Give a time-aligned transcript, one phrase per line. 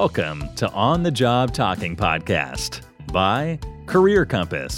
[0.00, 2.72] Welcome to On the Job Talking Podcast
[3.18, 3.58] by
[3.92, 4.74] Career Compass.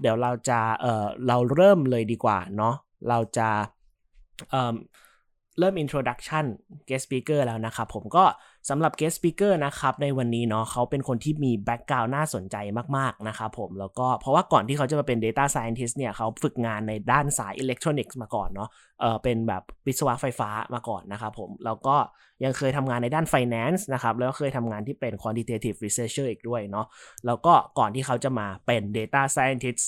[0.00, 2.74] เดี๋ยวเราจะเอ่อเราเริ่มเลยดีกว่าเนาะ
[3.08, 3.48] เราจะ
[4.50, 4.74] เอ่อ
[5.58, 6.44] เริ่ม introduction
[6.88, 8.24] guest speaker แล้วนะครับผมก็
[8.70, 12.56] สำหรับ guest speaker นะครับในวันนี้เนาะเขาเป็นคนที่มี background น่าสนใจ
[12.96, 18.68] มากๆนะครับผมแล้วก็เพราะว่าก่อนที่เขาจะมาเป็น data scientist เนี่ยเขาฝึกงานในด้านสาย electronics มาก่อนเนาะ
[19.00, 21.96] เออเป็นแบบวิศวะไฟฟ้ามาก่อนนะครับผมแล้วก็
[22.44, 26.86] ยังเคยทำงานในด้าน finance นะครับแล้วก็เคยทำงานที่เป็น quantitative researcher อีกด้วยเนาะ
[27.26, 29.84] แล้วก็ก่อนที่เขาจะมาเป็น data scientist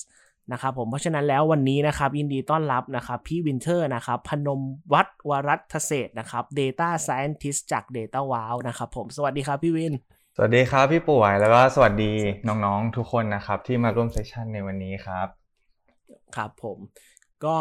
[0.53, 4.61] นะครับผมเพราะฉะนั้นแล้ววันนี้นะครับยินดีต้อนรับนะครับพี่วินเทอร์นะครับพนม
[4.93, 9.95] วัดวรัตเศษนะครับ Data Scientist จาก Data Wow นะครับผมสวัสดีครับพี่วิน
[10.37, 12.13] สวัสดีครับพี่ป่วยแล้วก็สวัสดี
[12.49, 15.29] น้องๆทุกคนนะครับที่มาร่วม session ในวันนี้ครับ
[16.37, 16.79] ครับผม
[17.45, 17.57] ก็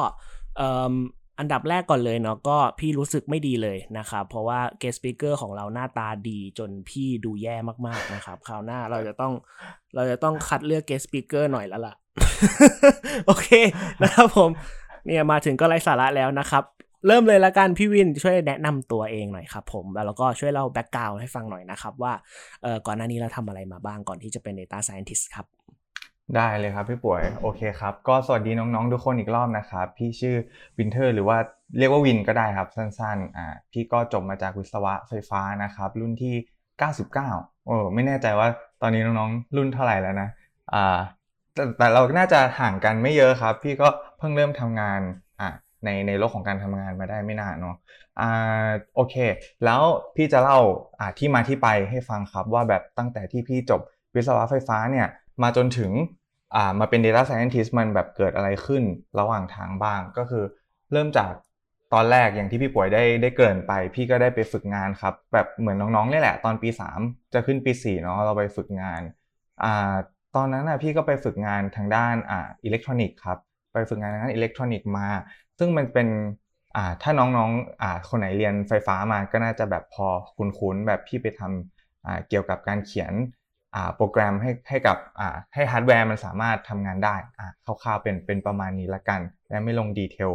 [1.39, 7.55] อันดับแรกก่อนเลยเนาะก็พี่รู้สึกไม่ดีเลยนะครับเพราะว่า guest speaker ของเราหน้าตาดีจนพี่ดูแย่
[7.87, 9.33] มากๆนะครับ คราวหน้าเราจะต้อง
[9.95, 11.93] เราจะต้องคัดเลือก guest speaker หน่อยแล้วล่ะ
[13.25, 13.47] โอเค
[14.03, 14.49] นะครับผม
[15.05, 16.63] เนี่ยมาถึงก็ไร้สาระแล้วนะครับ
[17.07, 22.13] เริ่มเลยละกันพี่วินช่วยแนะนำตัวเองหน่อยครับผมแล้วก็ช่วยเล่า background ให้ฟังหน่อยนะครับ ว่า
[22.63, 25.45] เออก่อนหน้านี้เราทำอะไรมาบ้างก่อนที่จะเป็น Data Scientist ครับ
[26.35, 30.35] ได้เลยครับพี่ป่วยโอเคครับ ก็สวัสดีน้องๆทุกคนอีกรอบนะครับ พี่ชื่อ
[30.77, 31.37] วินเทอร์หรือว่า
[31.77, 36.35] เรียกว่าวินก็ได้ครับสั้นๆอ่าพี่ก็จบมาจากวิศวะไฟฟ้านะครับ รุ่นที่
[36.99, 38.47] 99โอ้ไม่แน่ใจว่า
[38.81, 40.29] ตอนนี้น้องๆรุ่นเท่าไหร่แล้วนะ
[40.73, 40.99] อ่า
[41.53, 43.87] แต่แต่เราน่าจะห่างกันไม่เยอะครับ พี่ก็
[44.17, 45.01] เพิ่งเริ่มทำงาน
[45.39, 45.49] อ่า
[45.85, 47.75] ในในโลกของการทำงานมาได้ไม่นานเนาะ
[48.19, 49.15] อ่าโอเค
[49.65, 49.81] แล้ว
[50.15, 50.59] พี่จะเล่า
[50.99, 53.81] อ่าที่มาที่ไปให้ฟังครับว่าแบบตั้งแต่ที่พี่จบ
[54.15, 55.07] วิศวะไฟฟ้าเนี่ย
[55.43, 55.91] มาจนถึง
[56.55, 58.83] อ่ามาเป็น Data Scientist มันแบบเกิดอะไรขึ้น
[59.19, 60.43] ระหว่างทางบ้างก็คือ
[60.91, 61.33] เริ่มจาก
[61.93, 66.99] ตอนแรกอย่างที่พี่ป่วยได้ได้เกินไป พี่ก็ได้ไปฝึกงานครับ แบบเหมือนน้องๆนี่แหละ ตอนปี 3
[67.33, 69.01] จะขึ้นปี4เนาะเราไปฝึกงาน
[69.63, 69.93] อ่า
[70.35, 73.37] ตอนนั้นนะพี่ก็ไปฝึกงานทางด้านอ่าอิเล็กทรอนิกส์ครับ
[73.73, 75.07] ไปฝึกงานทางด้านอิเล็กทรอนิกส์มา
[75.59, 76.07] ซึ่งมันเป็น
[76.75, 83.13] อ่าถ้าน้องๆอ่าคนไหนเรียนไฟฟ้ามาก็น่าจะแบบพอคุ้นๆแบบพี่ไปทำอ่าเกี่ยวกับการเขียน
[83.75, 87.47] อ่าโปรแกรมให้ให้กับอ่าให้ฮาร์ดแวร์มันสามารถทำงานได้อ่า
[87.83, 90.31] คร่าวๆเป็นเป็นประมาณนี้ละกัน และไม่ลง detail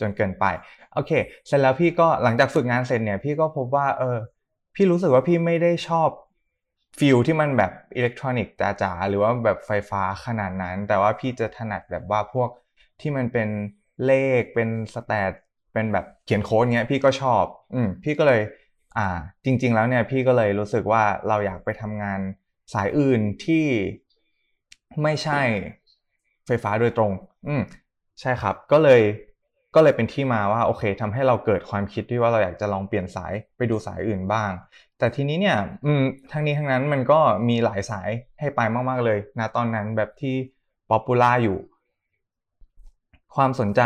[0.00, 0.44] จนเกินไป
[0.92, 1.10] โอเค
[1.46, 4.18] เสร็จแล้วพี่ก็หลังจากฝึกงานเสร็จเนี่ยพี่ก็พบว่าเออ
[4.74, 6.10] พี่รู้สึกว่าพี่ไม่ได้ชอบ
[6.98, 12.50] feel ที่มันแบบอิเล็กทรอนิกส์จ๋าๆหรือว่าแบบไฟฟ้าขนาดนั้น แต่ว่าพี่จะถนัดแบบว่าพวก
[13.00, 13.48] ที่มันเป็น
[14.06, 15.32] เลขเป็นสแตท
[15.72, 18.40] เป็นแบบเขียนโค้ดเงี้ยพี่ก็ชอบ อืมพี่ก็เลย
[18.96, 19.08] อ่า
[19.44, 22.20] จริง ๆ แล้วเนี่ยพี่ก็เลยรู้สึกว่าเราอยากไปทำงาน
[22.74, 23.66] สายอื่นที่
[25.02, 25.40] ไม่ใช่
[26.46, 27.12] ไฟฟ้าโดยตรง
[27.48, 27.62] อืม
[28.20, 29.00] ใช่ครับ ก็เลย
[29.74, 34.50] ก็เลยเป็นที่มาว่าโอเคทำให้เราเกิดความคิดที่ว่าเราอยากจะลองเปลี่ยนสายไปดูสายอื่นบ้าง
[34.98, 35.58] แต่ทีนี้เนี่ย
[36.32, 38.08] ทั้งนี้ทั้งนั้นมันก็มีหลายสาย
[38.40, 40.34] ให้ไปมากๆเลยนะตอนนั้นแบบที่
[40.90, 41.58] popular อยู่
[43.36, 43.80] ความสนใจ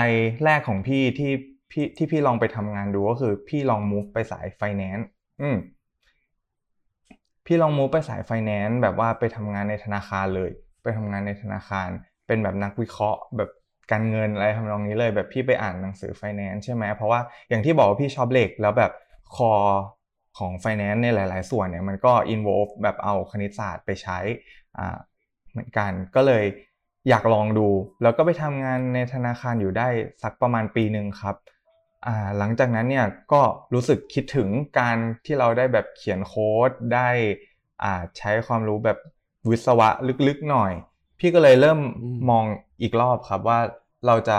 [0.45, 1.33] แรกของพี่ที่
[1.71, 5.07] พี่ที่พี่ลองไปทำงานดูก็คือพี่ลอง move ไปสายไฟแนนซ์
[5.41, 5.57] อืม
[7.47, 10.51] พี่ลอง move ไปสายไฟแนนซ์แบบว่าไปทำงานในธนาคารเลย
[10.83, 11.89] ไปทำงานในธนาคาร
[12.27, 13.51] เป็นแบบนักวิเคราะห์ แบบ
[13.93, 18.93] การเงินอะไรทำนองนี้เลยแบบพี่ไปอ่านหนังสือไฟแนนซ์ใช่ไหมเพราะว่าอย่างที่บอกว่าพี่ชอบเลขแล้วแบบ
[19.37, 19.53] core
[20.39, 24.19] ของไฟแนนซ์ในหลาย ๆ ส่วนเนี่ยมันก็ involve แบบเอาคณิตศาสตร์ไปใช้
[24.79, 24.97] อ่า
[25.51, 26.45] เหมือนกันก็เลย
[27.09, 27.69] อยากลองดู
[28.03, 29.89] แล้วก็ไปทำงานในธนาคารอยู่ได้
[30.23, 31.37] สักประมาณปีหนึ่งครับ
[32.39, 33.43] หลังจากนั้นเนี่ยก็
[33.75, 37.09] รู้สึกคิดถึงการที่เราได้แบบเขียนโค้ดได้
[38.19, 38.99] ใช้ความรู้แบบ
[39.51, 39.89] วิศวะ
[40.29, 40.73] ลึกๆหน่อย
[41.27, 41.81] พี่ก็เลยเริ่ม
[42.31, 42.45] มอง
[42.83, 43.61] อีกรอบครับว่า
[44.07, 44.39] เราจะ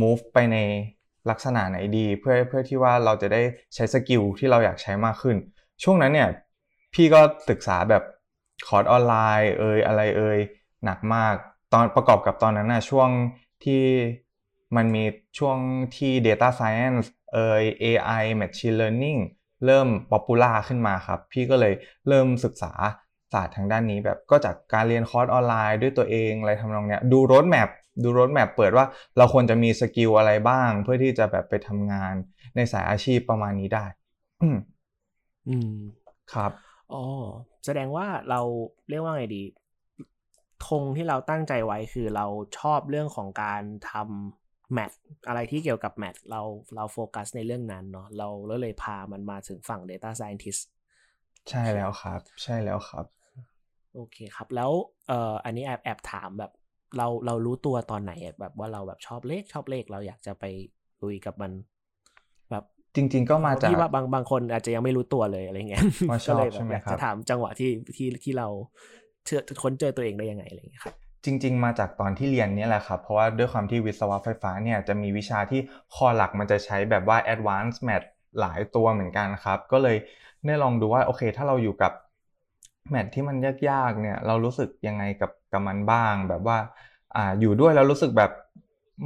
[0.00, 0.56] move ไปใน
[1.30, 3.42] ลักษณะไหนดี เพื่อเพื่อที่ว่าเราจะได้
[3.74, 5.36] ใช้ skill ที่เราอยากใช้มากขึ้น
[5.82, 6.28] ช่วงนั้นเนี่ย
[6.94, 7.20] พี่ก็
[7.50, 8.02] ศึกษาแบบ
[8.66, 10.38] คอร์สออนไลน์เอยอะไรเอย
[10.84, 11.34] หนักมาก
[11.72, 13.08] ตอนประกอบกับตอนนั้นนะช่วง
[13.64, 13.84] ที่
[14.76, 15.04] มันมี
[15.38, 15.58] ช่วง
[15.96, 19.20] ที่ Data Science เอย AI Machine Learning
[19.66, 21.74] เริ่ม popular ขึ้นมาครับ พี่ก็เลย
[22.08, 22.72] เริ่มศึกษา
[23.32, 27.68] ศาสตร์ทางด้านนี้แบบก็จากการเรียนคอร์สออนไลน์ด้วยตัวเองอะไรทำนองเนี้ยดู roadmap
[28.02, 28.84] ดู roadmap เปิดว่า
[29.16, 32.14] เราควรจะมี skill อะไรบ้าง เพื่อที่จะแบบไปทำงาน
[32.56, 33.84] ในสายอาชีพประมาณนี้ได้
[34.42, 34.56] อืม
[35.48, 35.72] อืม
[36.32, 36.52] ครับ
[36.92, 37.04] อ๋อ
[37.64, 38.40] แสดงว่าเรา
[38.88, 39.42] เรียกว่าไงดี
[40.66, 42.26] ธงที่เราตั้งใจไว้คือเรา
[42.58, 44.90] ชอบเรื่องของการทำ math
[45.28, 46.42] อะไรที่เกี่ยวกับ math เรา
[46.74, 48.28] เราโฟกัสในเรื่องนั้นเนาะเรา
[48.62, 50.62] เลยพามันมาถึงฝั่ง Data Scientist
[51.48, 53.04] ใช่แล้วครับ ใช่แล้วครับ
[53.94, 54.70] โอเคครับ แล้ว
[55.08, 56.50] เอ่ออันนี้แอบแอบถามแบบ
[56.96, 60.44] เราเรารู้ตัวตอนไหนแบบว่าเราแบบชอบเลขชอบเลขเราอยากจะไป
[61.02, 61.52] ลุยกับมัน
[62.50, 62.64] แบบ
[62.94, 68.48] จริง ๆ ก็มาจากพี่ว่าบางบางคนอาจจะยังไม่รู้ตัวเลยอะไรเงี้ยว่าชก็อบเลยแบใช่บไหมอยากครับจะถามจังหวะที่ที่ที่เรา
[69.24, 75.60] เชื่อค้นเจอตัวเองได้ยังไงอะไรเงี้ยครับจริง ๆ มาจากตอนที่เรียนเนี่ยแหละครับเพราะว่าด้วยความที่วิศวะไฟฟ้าเนี่ยจะมีวิชาที่
[75.94, 78.06] core หลักมันจะใช้แบบว่า advanced math
[78.40, 79.96] หลายตัวเหมือนกันครับ ก็เลย
[80.46, 81.92] ได้ลองดูว่าโอเค ถ้าเราอยู่กับ
[82.88, 83.36] math ที่มัน
[83.68, 86.58] ยากๆเนี่ยเรารู้สึกยังไงกับกับมันบ้าง แบบว่า
[87.16, 88.30] อ่าอยู่ด้วยแล้วรู้สึกแบบ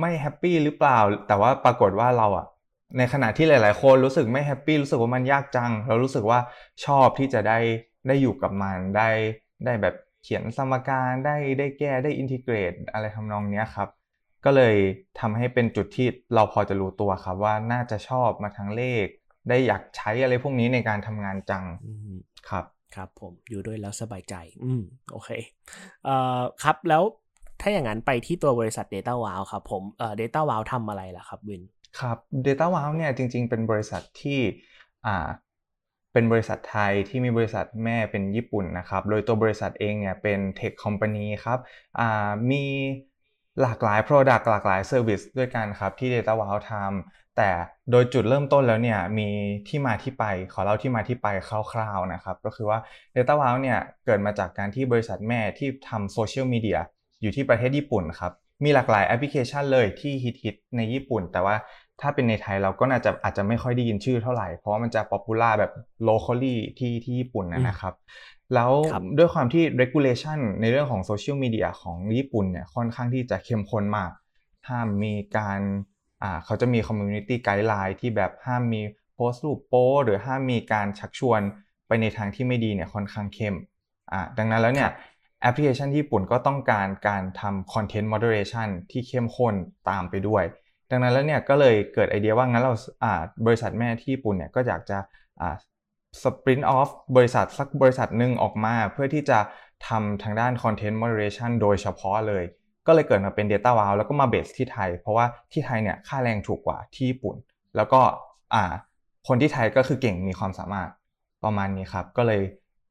[0.00, 0.99] ไม่ happy หรือเปล่า
[1.29, 2.46] แต่ว่าปรากฏว่าเราอะ
[2.99, 6.40] ในขณะที่หลาย ๆ คนรู้สึกไม่ happy รู้สึกว่ามันยากจัง เรารู้สึกว่า
[6.84, 7.58] ชอบที่จะได้
[8.06, 9.08] ได้อยู่กับมันได้
[9.64, 13.88] ได้แบบเขียนสมการได้ได้แก้ได้ integrate อะไรทำนองเนี้ยครับ
[14.44, 14.76] ก็เลย
[15.20, 19.06] ทำให้เป็นจุดที่เราพอจะรู้ตัวครับว่าน่าจะชอบมาทางเลข
[19.49, 22.12] ได้อยากใช้อะไรพวกนี้ในการทำงานจังอืม
[22.49, 22.64] ครับ
[22.96, 24.34] ครับผมอยู่ด้วยแล้วสบายใจ
[24.64, 25.30] อืมโอเค
[26.04, 27.02] เอ่อครับแล้ว
[27.60, 31.62] ถ้าอย่างนั้นไปที่ตัวบริษัท Data Wow ครับผมเอ่อ Data Wow ทำอะไรล่ะครับวิน
[32.00, 32.16] ครับ
[32.46, 34.40] Data Wow เนี่ยจริง ๆ เป็นบริษัทที่
[35.06, 35.28] อ่า
[36.12, 41.58] เป็นบริษัทไทยที่มีบริษัทแม่เป็นญี่ปุ่นนะครับ โดยตัวบริษัทเองเนี่ยเป็น Tech Company ครับ
[42.50, 42.64] มี
[43.62, 47.50] หลากหลาย Product หลากหลาย Service ด้วยกันครับที่ Data Wow ทำ แต่
[47.90, 49.29] โดยจุดเริ่มต้นแล้วเนี่ยมี
[49.69, 51.29] ที่มาที่ไปขอเล่าที่มาที่ไป
[51.73, 52.79] คร่าวๆนะครับก็คือว่า
[53.14, 56.79] Data Wow เนี่ยเกิดมาจากการที่บริษัทแม่ที่ทำโซเชียลมีเดีย
[57.23, 58.32] อยู่ที่ประเทศญี่ปุ่นครับ
[58.64, 60.12] มีหลากหลายแอปพลิเคชันเลยที่
[60.43, 61.56] ฮิตๆในญี่ปุ่น แต่ว่า
[62.00, 65.73] ถ้าเป็นในไทยเราก็น่าจะอาจจะไม่ค่อยได้ยินชื่อเท่าไหร่ เพราะว่ามันจะ popular แบบ
[66.08, 67.94] locally ที่ที่ญี่ปุ่นนะนะครับ
[68.55, 74.11] แล้วครับด้วยความที่ regulation ในเรื่องของโซเชียลมีเดียของญี่ปุ่นเนี่ยค่อนข้างที่จะเข้มข้นมาก
[74.69, 75.91] ห้ามมีการอ่า
[76.44, 78.82] เขาจะมี community guideline ที่แบบห้ามมี
[79.14, 81.40] โพสต์รูปโป้หรือห้ามมีการชักชวน
[81.86, 83.54] ไปในทางที่ไม่ดีเนี่ยค่อนข้างเข้ม
[84.12, 84.90] อ่าดังนั้นแล้วเนี่ย
[85.42, 89.54] แอปพลิเคชันที่ญี่ปุ่นก็ต้องการการทำ content moderation ที่เข้มข้น
[89.88, 90.44] ตามไปด้วย
[90.90, 94.98] ดังนั้นแล้วเนี่ยก็เลยเกิดไอเดียว่างั้นเราอ่าบริษัทแม่ที่ญี่ปุ่นเนี่ยก็อยากจะ
[95.40, 95.56] อ่า
[96.22, 99.38] sprint off บริษัทสักบริษัทหนึ่งออกมา เพื่อที่จะ
[99.88, 102.44] ทำทางด้าน content moderation โดยเฉพาะเลย
[102.87, 107.37] ก็เลยเกิดมาเป็น Data Wow แล้วก็มาเบสที่ไทย เพราะว่าที่ไทยเนี่ยค่าแรงถูกกว่าที่ญี่ปุ่น
[107.76, 108.00] แล้วก็
[108.55, 108.64] อ่า
[109.29, 110.88] คนที่ไทยก็คือเก่งมีความสามารถ
[111.44, 112.43] ประมาณนี้ครับ ก็เลย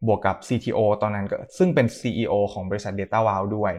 [0.07, 3.73] บวกกับ CTO ตอนนั้นก็ซึ่งเป็น CEO ของบริษัท Data Wow ด้วย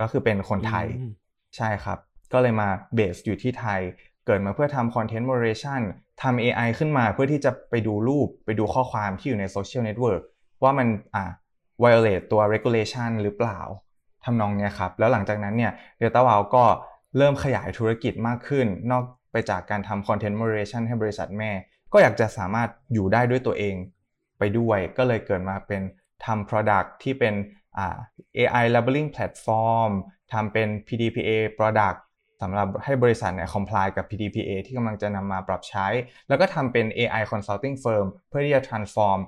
[0.00, 1.12] ก็คือเป็นคนไทยอืม
[1.56, 1.98] ใช่ครับ
[2.32, 3.80] ก็เลยมาเบสอยู่ที่ไทย
[4.26, 5.80] เกิดมาเพื่อทำ Content Moderation
[6.22, 10.22] ทำ AI ขึ้นมาเพื่อที่จะไปดูรูปไปดูข้อความที่อยู่ในโซเชียลเน็ตเวิร์ก
[10.62, 11.24] ว่ามันอ่า
[11.82, 13.58] violate ตัว regulation หรือเปล่า
[14.24, 16.64] ทำนองเนี้ยครับ แล้วหลังจากนั้นเนี่ย Data Wow ก็
[17.16, 21.50] เริ่มขยายธุรกิจมากขึ้น นอกไปจากการทำ Content Moderation ให้บริษัทแม่
[21.92, 23.76] ก็อยากจะสามารถอยู่ได้ด้วยตัวเอง
[24.38, 25.82] ไปด้วย ก็เลยเกิดมาเป็น
[26.24, 27.34] ทำ Product ที่เป็น
[28.36, 29.92] AI Labeling Platform
[30.32, 31.98] ทำเป็น PDPA Product
[32.42, 35.86] สำหรับให้บริษัทเนี่ย comply กับ PDPA ที่กำลังจะนำมาปรับใช้
[36.28, 39.20] แล้วก็ทำเป็น AI Consulting Firm เพื่อที่จะ transform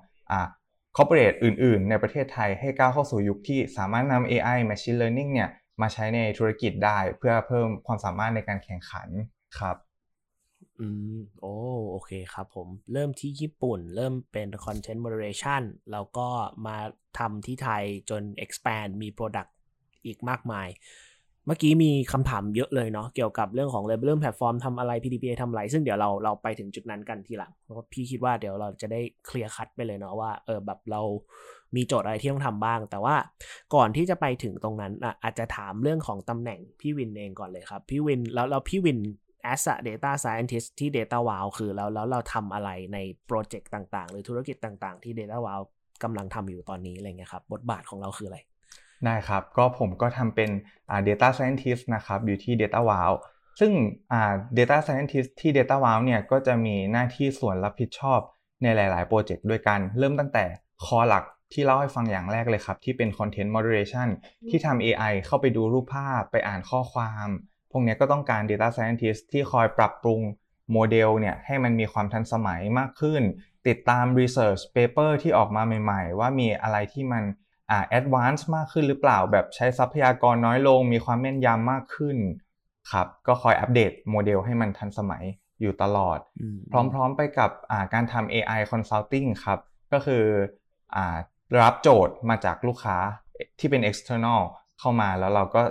[0.97, 5.51] คอ่า corporate อื่นๆ ในประเทศไทยให้ก้าวเข้าสู่ยุคที่สามารถนำ AI Machine Learning เนี่ย
[5.81, 9.09] มาใช้ในธุรกิจได้เพื่อเพิ่มความสามารถในการแข่งขัน
[9.59, 9.77] ครับ
[10.81, 10.87] อื
[11.17, 11.55] มโอ้
[11.91, 15.63] โอเคครับผมเริ่มที่ญี่ปุ่น เริ่มเป็น Content Moderation
[15.93, 16.29] แล้วก็
[16.67, 16.79] มา
[17.19, 19.51] ทำที่ไทยจน expand มี Product
[20.07, 20.69] อีกมากมาย
[21.47, 31.03] เมื่อกี้มีคำถามเยอะเลยเนาะเกี่ยวกับเรื่องของ Labeling Platform ทำอะไร PDPA ทำอะไร ซึ่งเดี๋ยวเราเราไปถึงจุดนั้นกันทีหลังเพราะพี่คิดว่าเดี๋ยวเราจะได้เคลียร์คัดไปเลยเนาะว่าเออแบบเรา
[31.77, 33.17] มีโจทย์อะไรที่ต้องทำบ้าง แต่ว่า
[33.75, 38.99] ก่อนที่จะไปถึงตรงนั้นอะอาจจะถามเรื่องของตำแหน่งพี่วินเองก่อนเลยครับ พี่วินแล้วแล้วพี่วิน
[39.53, 45.61] as a data scientist ที่ Data Wow คือแล้วแล้วเราทำอะไรในโปรเจกต์ต่างๆ หรือธุรกิจต่างๆ ที่ Data Wow
[46.03, 48.39] กำลังทำอยู่ตอนนี้อะไรเงี้ยครับบทบาทของเราคืออะไร
[49.07, 50.51] ได้ครับ ก็ผมก็ทำเป็น
[50.91, 53.13] อ่า data scientist นะครับ อยู่ที่ data wow
[53.61, 53.73] ซึ่ง
[54.13, 58.21] อ่า data scientist ที่ data wow เนี่ย ก็จะมีหน้าที่ส่วนรับผิดชอบ
[58.63, 60.45] ในหลาย ๆ โปรเจกต์ด้วยกัน เริ่มตั้งแต่
[60.85, 64.09] คอหลักที่เล่าให้ฟังอย่างแรกเลยครับ ที่เป็น content moderation
[64.49, 67.29] ที่ทำ AI เข้าไปดูรูปภาพไปอ่านข้อความ
[67.71, 70.21] พวกเนี้ยก็ต้องการ data scientist ที่คอยปรับปรุง
[70.73, 73.23] โมเดลเนี่ยให้มันมีความทันสมัยมากขึ้น
[73.69, 77.25] ติดตาม research paper ที่ออกมาใหม่ ๆ ว่ามีอะไรที่มัน
[77.71, 82.17] อ่า advance มากขึ้นหรือเปล่า แบบใช้ทรัพยากรน้อยลง มีความแม่นยำมากขึ้น
[82.93, 85.25] ครับก็คอยอัปเดตโมเดลให้มันทันสมัย
[85.61, 86.59] อยู่ตลอดอืม
[86.93, 89.59] พร้อมๆไปกับอ่าการทำ AI consulting ครับ
[89.93, 90.25] ก็คือ
[90.95, 91.17] อ่า
[91.61, 92.97] รับโจทย์มาจากลูกค้า
[93.59, 94.41] ที่เป็น external
[94.79, 95.63] เข้ามาแล้วเราก็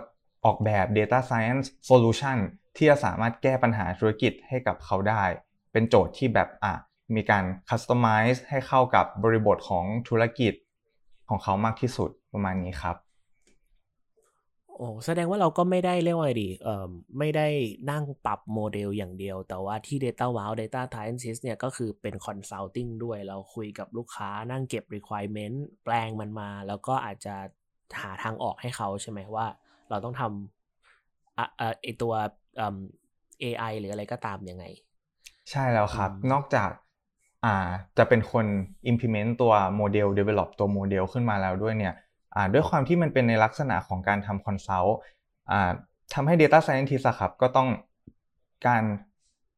[0.46, 2.38] ออกแบบ data science solution
[2.78, 5.24] ที่จะสามารถแก้ปัญหาธุรกิจให้กับเขาได้
[5.72, 6.74] เป็นโจทย์ที่แบบอะ
[7.16, 10.54] มีการ customize ให้เข้ากับบริบทของธุรกิจ
[11.30, 12.96] ของเขามากที่สุดประมาณนี้ครับ
[14.77, 16.89] โอ้แสดงว่าเราก็ไม่ได้เรียกว่าไงดีเอ่อ
[17.20, 17.48] ไม่ได้
[17.92, 27.36] นั่งปรับโมเดลอย่างเดียว แต่ว่าที่ Data Wow Data Scientist เนี่ยก็คือเป็น Consulting ด้วยเราคุยกับลูกค้านั่งเก็บ requirement แปลงมันมา แล้วก็อาจจะ
[28.01, 29.46] หาทางออกให้เขาใช่ไหมว่า
[29.89, 32.13] เราต้องทำอะอะไอตัว
[32.58, 32.77] เอ่อ
[33.42, 34.65] AI หรืออะไรก็ตามยังไง
[35.51, 36.70] ใช่แล้วครับอืมนอกจาก
[37.44, 38.46] อ่าจะเป็นคน
[38.92, 41.94] implement ตัวโมเดล develop ตัวโมเดลขึ้นมาแล้วด้วยเนี่ย
[42.36, 44.94] อ่าด้วยความที่มันเป็นในลักษณะของการทำ consult
[45.52, 45.72] อ่า
[46.14, 47.70] ทำให้ data scientist ครับก็ต้อง
[48.68, 48.84] การ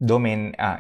[0.08, 0.78] โดเมนอ่า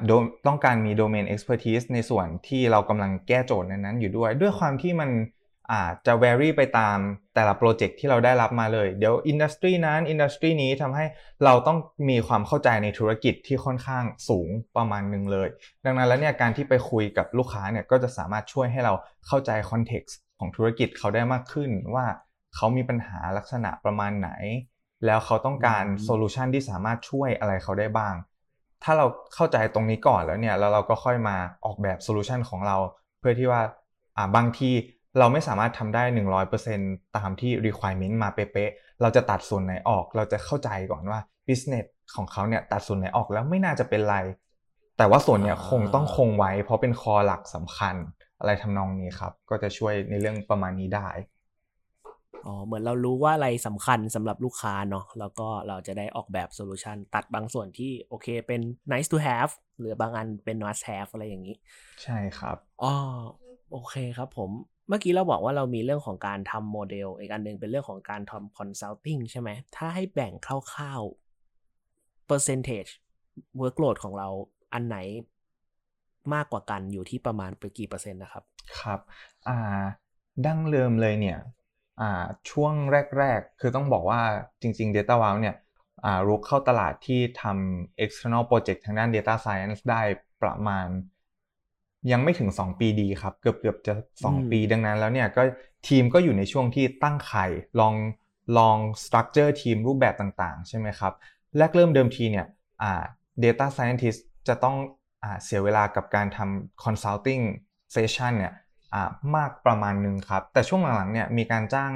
[0.47, 5.09] ต้องการมี domain expertise ในส่วนที่เรากำลังแก้โจทย์นั้นๆอยู่ด้วย ด้วยความที่มัน
[5.71, 6.97] อ่าจะ vary ไปตาม
[7.35, 11.05] แต่ละโปรเจกต์ที่เราได้รับมาเลย เดี๋ยว industry นั้น industry นี้ทำให้
[11.45, 11.77] เราต้อง
[12.09, 15.47] มีความเข้าใจในธุรกิจที่ค่อนข้างสูงประมาณหนึ่งเลย
[15.85, 18.93] ดังนั้นแล้วเนี่ยการที่ไปคุยกับลูกค้าเนี่ยก็จะสามารถช่วยให้เรา
[19.27, 22.05] เข้าใจ context ของธุรกิจเขาได้มากขึ้นว่า
[22.55, 24.31] เขามีปัญหาลักษณะประมาณไหน
[25.05, 28.15] แล้วเขาต้องการอืม solution ที่สามารถช่วยอะไรเขาได้บ้าง
[28.83, 29.05] ถ้าเรา
[29.35, 32.77] เข้าใจตรงนี้ก่อนแล้วเนี่ยแล้วเราก็ค่อยมาออกแบบ solution ของเรา
[33.19, 33.61] เพื่อที่ว่า
[34.17, 34.69] อ่าบางที
[35.19, 44.17] เราไม่สามารถทำได้ 100%ตามที่ requirement มาเป๊ะๆเราจะตัดส่วนไหนออก เราจะเข้าใจก่อนว่า business ของเขาเนี่ยตัดส่วนไหนออกแล้วไม่น่าจะเป็นไร
[44.97, 47.95] แต่ว่าส่วนเนี่ยอ่าคงต้องคงไว้ เพราะเป็น core หลักสำคัญ
[48.39, 51.07] อะไรทำนองนี้ครับ ก็จะช่วยในเรื่องประมาณนี้ได้
[52.45, 61.55] อ๋อเหมือนเรารู้ว่าอะไรสำคัญสำหรับลูกค้าเนาะแล้วก็เราจะได้ออกแบบ solution ตัดบางส่วนที่โอเคเป็น nice to have หรือบางอันเป็น must have อะไรอย่างนี้
[62.03, 62.93] ใช่ครับอ๋อ
[63.71, 64.51] โอเคครับผม
[64.87, 72.91] เมื่อกี้เราบอกว่าเรามีเรื่องของการทำโมเดล อีกอันหนึ่งเป็นเรื่องของการทำ consulting ใช่ไหม ถ้าให้แบ่งคร่าวๆ percentage
[73.61, 74.27] workload ของเรา
[74.73, 74.97] อันไหน
[76.33, 78.43] มากกว่ากันอยู่ที่ประมาณไปกี่เปอร์เซ็นต์นะครับ
[78.79, 78.99] ครับ
[79.47, 79.81] อ่า
[80.45, 81.39] ดั้งเดิมเลยเนี่ย
[82.01, 82.73] อ่า ช่วง
[83.17, 84.21] แรก ๆ คือต้องบอกว่า
[84.61, 85.55] จริง ๆ Data Wow เนี่ย
[86.05, 90.01] อ่ารุกเข้าตลาดที่ทำ external project ทางด้าน Data Science ได้
[90.41, 90.87] ประมาณ
[92.11, 95.41] ยังไม่ถึง 2 ปีดีครับ เกือบเกือบจะอืม2ปีดังนั้นแล้วเนี่ยก็
[95.87, 97.45] ทีมก็อยู่ในช่วงที่ตั้งไข่
[97.79, 97.93] ลอง
[98.57, 101.13] ลอง structure ทีมรูปแบบต่างๆ ใช่ไหมครับ
[101.57, 102.45] แรกเริ่มเดิมทีเนี่ย
[102.81, 103.03] อ่า
[103.43, 104.75] data scientist จะต้อง
[105.23, 107.43] อ่าเสียเวลากับการทำ consulting
[107.95, 108.53] session เนี่ย
[108.93, 111.93] อ่ามากประมาณหนึ่งครับ แต่ช่วงหลังๆเนี่ยมีการจ้าง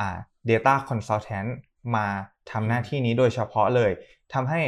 [0.00, 0.18] อ่า
[0.50, 1.50] data consultant
[1.96, 2.06] มา
[2.50, 3.90] ทำหน้าที่นี้โดยเฉพาะเลย
[4.34, 4.60] ทำให้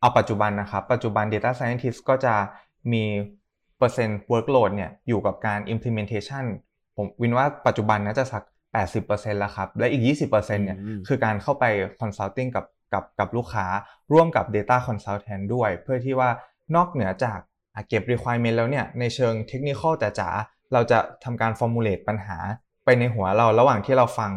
[0.00, 2.34] เอาปัจจุบันนะครับ ปัจจุบัน data scientist ก็จะ
[2.92, 3.04] มี
[3.78, 6.44] เปอร์เซ็นต์ workload เนี่ยอยู่กับการ implementation
[6.96, 8.44] ผมวินว่าปัจจุบันน่าจะสัก
[8.92, 11.64] 80%แล้วครับ และอีก 20%เนี่ยอืมคือการเข้าไป
[12.00, 13.66] consulting กับกับกับลูกค้า
[14.12, 16.30] ร่วมกับ data consultant ด้วย เพื่อที่ว่า
[16.76, 17.38] นอกเหนือจาก
[17.74, 22.38] อะเก็บ requirement แล้วเนี่ยในเชิง technical จ๋าๆเราจะทำการ formulate ปัญหา
[22.84, 24.32] ไปในหัวเราระหว่างที่เราฟัง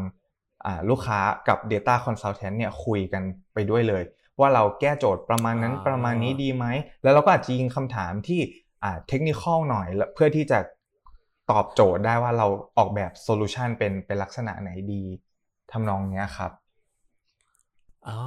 [0.65, 4.03] อ่าลูกค้ากับ data consultant เนี่ยคุยกันไปด้วยเลย
[4.39, 6.65] ว่าเราแก้โจทย์ประมาณนั้นอ่าประมาณนี้ดีไหม
[7.03, 8.68] แล้วเราก็อาจจะยิงคำถามที่อ่า
[9.07, 10.59] เทคนิคหน่อยเพื่อที่จะ
[11.51, 15.03] ตอบโจทย์ได้ว่าเราออกแบบโซลูชันเป็นเป็นลักษณะไหนดี
[15.71, 16.51] ทำนองเนี้ยครับ
[18.07, 18.17] อ๋อ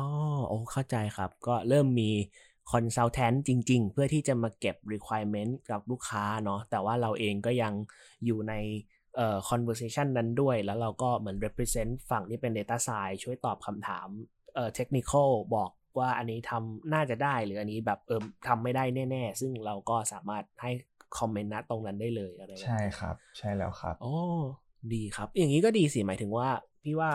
[0.49, 2.11] โอ้เข้าใจครับ ก็เริ่มมี
[2.73, 7.73] consultant จริง ๆ เพื่อที่จะมาเก็บ requirement กับลูกค้าเนาะแต่ว่าเราเองก็ยัง
[8.25, 8.55] อยู่ใน
[9.17, 14.09] เอ่อ conversation นั้นด้วย แล้วเราก็เหมือน represent ฝั่งที่เป็น data science ช่วยตอบคำถาม
[14.55, 20.71] เอ่อ technical บอก ว่าอันนี้ทำน่าจะได้หรืออันนี้แบบเออทำไม่ได้แน่ ๆ ซึ่งเราก็สามารถให้
[21.19, 24.17] คอมเมนต์ณตรงนั้นได้เลยอะไรใช่ครับ ใช่แล้วครับโอ้
[24.95, 26.49] ดีครับ อย่างนี้ก็ดีสิหมายถึงว่า
[26.85, 27.13] พี่ว่า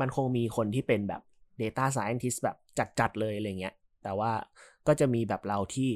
[0.00, 1.22] มันคงมีคนที่เป็นแบบ
[1.60, 2.56] Data Scientist แบบ
[3.00, 4.32] จัดๆเลยอะไรเงี้ย แต่ว่า
[4.86, 5.90] ก็จะมีแบบเราที่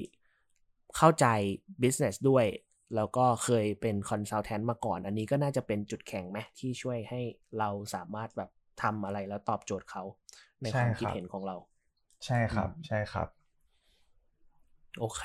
[0.97, 1.27] เข้าใจ
[1.83, 2.47] Business ด้วย
[2.97, 7.21] แล้วก็เคยเป็น Consultant มาก่อน อันนี้ก็น่าจะเป็นจุดแข็งไหมที่ช่วยให้
[7.59, 8.51] เราสามารถแบบ
[8.83, 10.03] ทำอะไรแล้วตอบโจทย์เขา
[10.67, 11.57] ในใช่ความครับคิดเห็นของเรา
[12.25, 13.29] ใช่ครับอืมใช่ครับ
[14.99, 15.23] โอเค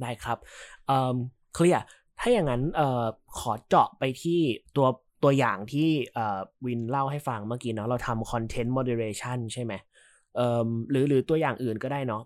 [0.00, 0.38] ได้ครับ
[0.86, 1.16] เอ่อ
[1.54, 1.84] เคลียร์
[2.18, 3.04] ถ้าอย่างนั้นเอ่อ
[3.38, 4.40] ขอเจาะไปที่
[4.76, 4.86] ตัว
[5.22, 9.72] ตัวอย่างที่เอ่อวินเล่าให้ฟังเมื่อกี้เนาะเราทำ content moderation ใช่ไหม
[10.36, 12.22] เอ่อหรือหรือตัวอย่างอื่นก็ได้เนาะ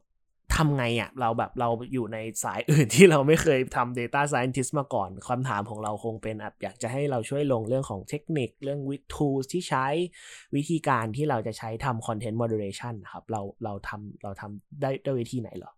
[0.58, 9.86] ทำไงอะ่ะเราแบบเราอยู่ในสายอื่นที่เราไม่เคยทำ data scientist มาก่อนคำถามของเราคงเป็นแบบอยากจะให้เราช่วยลงเรื่องของเทคนิคเรื่องวิ tools ที่ใช้
[10.56, 15.72] วิธีการที่เราจะใช้ทำ content moderation นะครับ เราเราทำเราทำได้ด้วยวิธีไหนเหรอ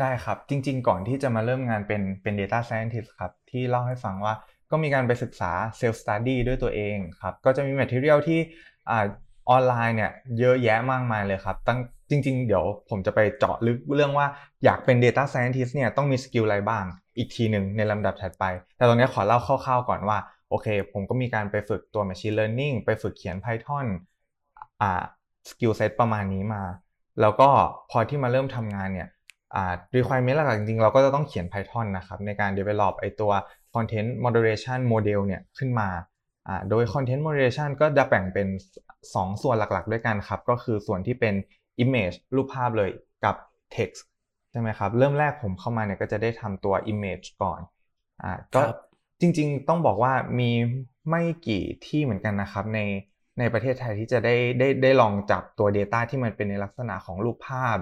[0.00, 4.34] ได้ครับ จริง ๆ ก่อนที่จะมาเริ่มงานเป็นเป็น data scientist ครับที่เล่าให้ฟังว่า
[4.70, 8.40] ก็มีการไปศึกษา self study ด้วยตัวเองครับ ก็จะมี material ที่
[8.90, 9.06] อ่า
[9.50, 11.78] ออนไลน์เนี่ยเยอะแยะมากมายเลยครับตั้ง
[12.12, 14.26] จริง ๆ เดี๋ยวผมจะไปเจาะลึกเรื่องว่า
[14.64, 16.84] อยากเป็น data scientist เนี่ยต้องมี skill อะไรบ้าง
[17.18, 18.44] อีกทีหนึ่งในลำดับถัดไป
[18.76, 20.18] แต่ตรงนี้ขอเล่าคร่าวๆก่อนว่า
[20.50, 23.86] โอเค ผมก็มีการไปฝึกตัว machine learning ไปฝึกเขียน Python
[24.80, 25.02] อ่า
[25.50, 26.62] skill set ประมาณนี้มา
[27.20, 27.48] แล้วก็
[27.90, 29.08] พอที่มาเริ่มทำงานเนี่ย
[29.54, 33.32] อ่า requirement หลักๆจริงๆ เราก็จะต้องเขียน Python นะครับ ในการ develop ไอตัว
[33.74, 35.88] content moderation model เนี่ยขึ้นมา
[36.48, 38.48] อ่าโดย content moderation ก็จะแบ่งเป็น
[39.14, 41.34] 2 ส่วนหลักๆ ด้วยกันครับ ก็คือส่วนที่เป็น
[41.82, 42.90] image รูปภาพเลย
[43.24, 43.36] กับ
[43.76, 44.02] text
[44.50, 47.60] ใช่ไหมครับ เริ่มแรกผมเข้ามาเนี่ยก็จะได้ทำตัว image ก่อน
[48.22, 48.62] อ่าก็
[49.20, 50.50] จริงๆต้องบอกว่ามี
[51.08, 52.80] ไม่กี่ที่เหมือนกันนะครับใน
[53.38, 57.78] ในประเทศไทยที่จะได้ได้ได้ลองจับตัว Data ที่มันเป็นในลักษณะของรูปภาพ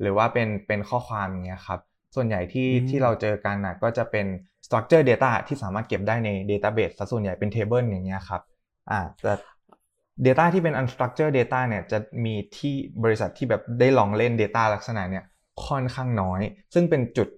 [0.00, 1.80] หรือว่าเป็นเป็นข้อความอย่างเงี้ยครับ
[2.14, 4.26] ส่วนใหญ่ที่ที่เราเจอกันนะก็จะเป็น
[4.64, 8.42] structure data ที่สามารถเก็บได้ใน database ส่วนใหญ่เป็น table อย่างเงี้ยครับ
[8.90, 9.32] อ่าแต่
[10.26, 15.24] data ที่เป็น unstructured data เนี่ยจะมีที่บริษัทที่แบบได้ลองเล่น data ลักษณะเนี่ย
[15.66, 16.40] ค่อนข้างน้อย
[16.74, 17.28] ซึ่งเป็นจุด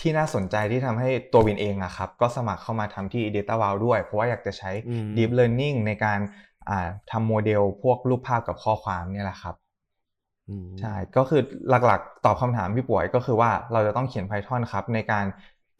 [0.00, 4.70] ที่น่าสนใจที่ทำให้ตัววินเองอะครับ ก็สมัครเข้ามาทำที่ Data w o w ด้วย เพราะว่าอยากจะใช้
[5.16, 6.18] Deep Learning ในการ
[7.10, 9.54] ทำโมเดลพวกรูปภาพกับข้อความเนี่ยแหละครับ
[10.80, 15.24] ใช่ ก็คือหลักๆ ตอบคำถามพี่ป่วยก็คือว่าเราจะต้องเขียน Python ครับในการ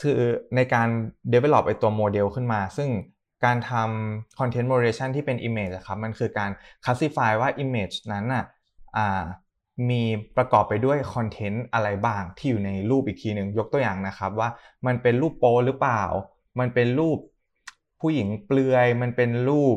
[0.03, 0.19] คือ
[0.57, 0.89] ในการ
[1.33, 2.89] develop ไอตัวโมเดลขึ้นมา ซึ่ง
[3.45, 6.51] การทำ content moderation ที่เป็น image ครับมันคือการ
[6.85, 8.45] classify ว่า image นั้นอะ
[9.91, 10.03] มี
[10.37, 14.49] ประกอบไปด้วยคอนเทนต์อะไรบ้างที่อยู่ในรูปอีกทีหนึ่งยกตัวอย่างนะครับว่า
[14.87, 16.03] มันเป็นรูปโป้หรือเปล่า
[16.61, 17.19] มันเป็นรูป
[18.01, 19.77] ผู้หญิงเปลือย มันเป็นรูป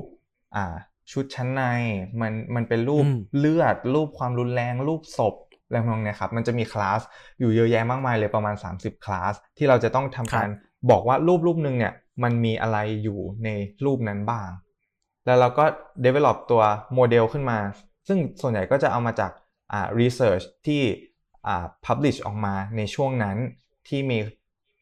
[0.55, 0.75] อ่า
[1.11, 1.63] ชุดชั้นใน
[2.21, 3.05] มันมันเป็นรูป
[3.37, 7.01] เลือด รูปความรุนแรง รูปศพอะไรพวกนี้ครับมันจะมีคลาส
[7.39, 10.49] อยู่เยอะแยะมากมายเลยประมาณ 30 คลาสที่เราจะต้องทำการ
[10.91, 11.93] บอกว่ารูปรูปหนึ่งเนี่ย
[12.23, 13.49] มันมีอะไรอยู่ใน
[13.85, 14.49] รูปนั้นบ้าง
[15.25, 15.65] แล้วเราก็
[16.05, 17.59] develop ตัวโมเดลขึ้นมา
[18.07, 19.31] ซึ่งส่วนใหญ่ก็จะเอามาจาก
[19.73, 20.81] อ่า research ที่
[21.47, 23.37] อ่า publish ออกมาในช่วงนั้น
[23.87, 24.19] ที่มี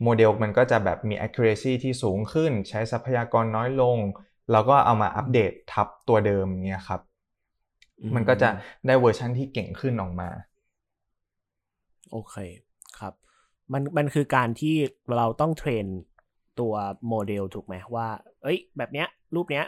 [0.04, 3.98] โมเดลมันก็จะแบบมี accuracy ที่สูงขึ้น ใช้ทรัพยากรน้อยลง
[4.52, 7.02] แล้วก็เอามาอัปเดตทับตัวเดิมเนี่ยครับ
[8.16, 8.50] มันก็จะ
[8.88, 10.30] ได้เวอร์ชันที่เก่งขึ้นออกมา
[12.12, 12.36] โอเค
[13.00, 13.14] ครับ
[13.74, 14.76] มันมันคือการที่
[15.16, 15.86] เราต้อง train
[16.60, 16.74] ตัว
[17.08, 18.08] โมเดลถูกไหมว่า
[18.44, 19.66] เอ้ย แบบเนี้ย รูปเนี้ย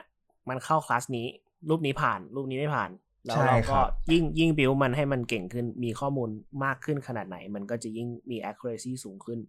[0.50, 1.28] มันเข้าคลาสนี้
[1.70, 2.92] รูปนี้ผ่าน รูปนี้ไม่ผ่าน
[3.26, 3.80] แล้วเราก็
[4.12, 6.30] ยิ่งยิ่งบิวมันให้มันเก่งขึ้น มีข้อมูล
[6.64, 9.40] มากขึ้นขนาดไหน มันก็จะยิ่งมี accuracy สูงขึ้น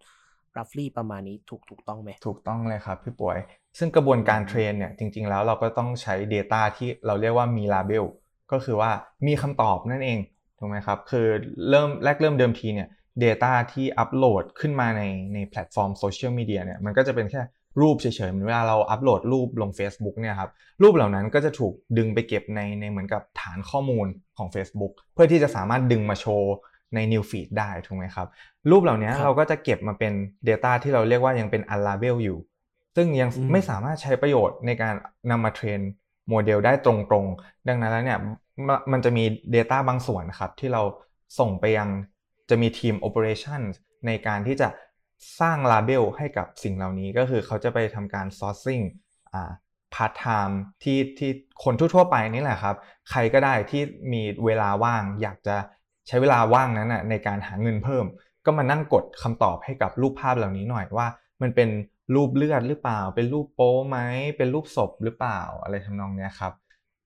[0.57, 3.38] roughly ประมาณนี้ถูกถูกต้องไหม ถูกต้องเลยครับพี่ปุ๋ย
[3.79, 8.05] ซึ่งกระบวนการ train เนี่ย จริง ๆ แล้วเราก็ต้องใช้ Data ที่เราเรียกว่ามี label
[8.53, 8.90] ก็คือว่า
[9.27, 10.18] มีคำตอบนั่นเอง
[10.59, 11.27] ถูกไหมครับ คือ
[11.68, 12.88] เริ่มแรกเริ่มเดิมทีเนี่ย
[13.24, 15.02] Data ที่อัปโหลดขึ้นมาใน
[15.35, 17.42] ในแพลตฟอร์มโซเชียลมีเดียเนี่ยมันก็จะเป็นแค่
[17.81, 20.50] รูปเฉยๆเหมือนเวลาเราอัปโหลดรูปลง Facebook เนี่ยครับ
[20.83, 24.07] รูปเหล่านั้นก็จะถูกดึงไปเก็บในในเหมือนกับฐานข้อมูล
[24.38, 26.54] ของ Facebook เพื่อที่จะสามารถดึงมาโชว์
[26.94, 28.26] ใน New Feed ได้ถูกไหมครับ
[28.70, 30.12] รูปเหล่านี้เราก็จะเก็บมาเป็น
[30.48, 32.38] Data ที่เราเรียกว่ายังเป็น unlabel อยู่
[32.96, 34.94] ซึ่งยังไม่สามารถใช้ประโยชน์ในการ
[35.31, 35.81] นำมา train
[36.28, 38.18] โมเดลได้ตรงๆ ดังนั้นแล้วเนี่ย
[38.92, 40.83] มันจะมี Data บางส่วนครับที่เรา
[41.38, 41.88] ส่งไปยัง
[42.50, 43.61] จะมีทีม Operation
[44.06, 44.68] ในการที่จะ
[45.40, 48.81] สร้าง label ให้กับสิ่งเหล่านี้ก็คือเขาจะไปทำการ sourcing
[49.34, 49.52] อ่า
[49.94, 51.30] part time ที่ที่
[51.64, 52.76] คนทั่วๆไปนี่แหละครับ
[53.11, 53.82] ใครก็ได้ที่
[54.12, 55.56] มีเวลาว่างอยากจะ
[56.08, 58.04] ใช้เวลาว่างนั้นนะในการหาเงินเพิ่ม
[58.46, 61.08] ก็มานั่งกดคำตอบให้กับรูปภาพเหล่านี้หน่อยว่า
[61.42, 61.68] มันเป็น
[62.14, 63.98] รูปเลือดหรือเปล่า เป็นรูปโป้ไหม
[64.37, 66.52] เป็นรูปศพหรือเปล่าอะไรทำนองนี้ครับ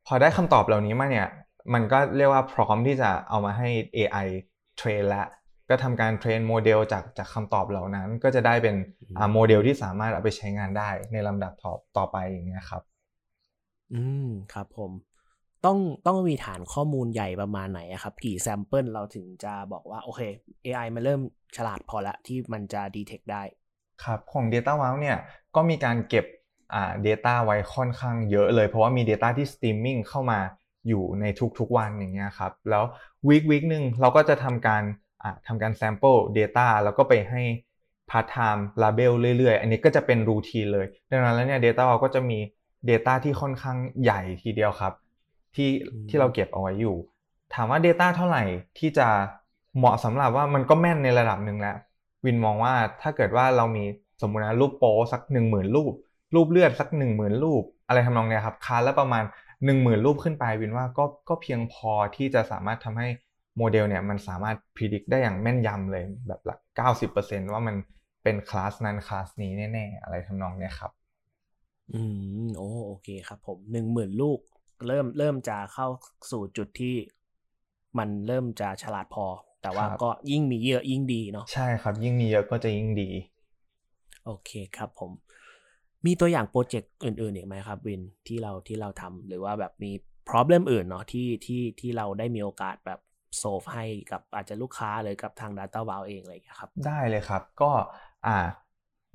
[0.06, 1.28] พอได้คำตอบเหล่านี้มาเนี่ย
[1.74, 4.28] มันก็เรียกว่าพร้อมที่จะเอามาให้ AI
[4.82, 5.26] เทรนแล้ว
[5.70, 8.76] ก็ทำการ train โมเดลจากจากคำตอบเหล่านั้น ก็จะได้เป็น
[9.16, 12.82] อ่าโมเดลที่สามารถเอาไปใช้งานได้ในลำดับต่อต่อไปอย่างเงี้ยครับ
[13.92, 14.92] อืมครับผม
[15.64, 20.20] ต้องต้องมีฐานข้อมูลใหญ่ประมาณไหนครับ กี่ sample เราถึงจะบอกว่า โอเค
[20.64, 21.20] AI มันเริ่ม
[21.56, 23.42] ฉลาดพอละที่มันจะ detect ได้
[24.04, 25.16] ครับของ Data Wow เนี่ย
[25.54, 26.24] ก็มีการเก็บ
[26.74, 30.40] อ่า Data ไว้ค่อนข้างเยอะเลย เพราะว่ามี Data ที่สตรีมมิ่งเข้ามา
[30.88, 31.24] อยู่ใน
[31.58, 32.84] ทุกๆวันอย่างเงี้ยครับ แล้ว
[33.28, 34.82] week week หนึ่งเราก็จะทำการ
[35.46, 37.42] ทำการ sample data แล้วก็ไปให้
[38.10, 42.38] part time label เรื่อยๆ อันนี้ก็จะเป็นรูทีนเลย ดังนั้นแล้วเนี่ย data เราก็จะมี
[42.90, 44.92] data ที่ค่อนข้างใหญ่ทีเดียวครับ
[45.54, 45.70] ที่
[46.08, 46.96] ที่เราเก็บเอาไว้อยู่
[47.54, 48.44] ถามว่า data เท่าไหร่
[48.78, 49.08] ที่จะ
[49.76, 51.76] เหมาะสำหรับว่ามันก็แม่นในระดับหนึ่งแล้ว
[52.24, 53.84] วินมองว่าถ้าเกิดว่าเรามี
[54.20, 55.92] สมมุตินะรูปโป้สักหนึ่งหมื่นรูป
[56.34, 59.24] รูปเลือดสักหนึ่งหมื่นรูป อะไรทำนองเนี้ยครับคาแล้วประมาณ
[59.64, 63.08] หนึ่งหมื่นรูปขึ้นไปวินว่าก็ก็เพียงพอที่จะสามารถทำให้
[63.56, 67.76] โมเดลเนี่ยมันสามารถพิจิตรได้อย่างแม่นยำเลยแบบหลัก 90%ว่ามัน
[68.22, 70.92] เป็นคลาสนั้นคลาสนี้แน่ๆ อะไรทำนองเนี้ยครับ
[71.92, 72.00] อื
[72.44, 74.38] มโอ้โอเคครับผมหนึ่งหมื่นลูก
[74.86, 75.86] เริ่มเริ่มจะเข้า
[76.30, 76.96] สู่จุดที่
[77.98, 79.26] มันเริ่มจะฉลาดพอ
[79.62, 83.08] แต่ว่าก็ยิ่งมีเยอะยิ่งดีเนาะใช่ครับ ยิ่งมีเยอะก็จะยิ่งดี
[84.24, 85.10] โอเคครับผม
[86.06, 89.92] มีตัวอย่างโปรเจกต์อื่นๆอีกไหมครับวินที่เราที่เราทำหรือว่าแบบมี
[90.28, 93.00] problem อื่นเนาะที่ที่ที่เราได้มีโอกาสแบบ
[93.38, 97.70] solve ให้กับอาจจะลูกค้าหรือกับทาง Data Wow เองอะไรอย่างเงี้ยครับ ได้เลยครับก็
[98.26, 98.38] อ่า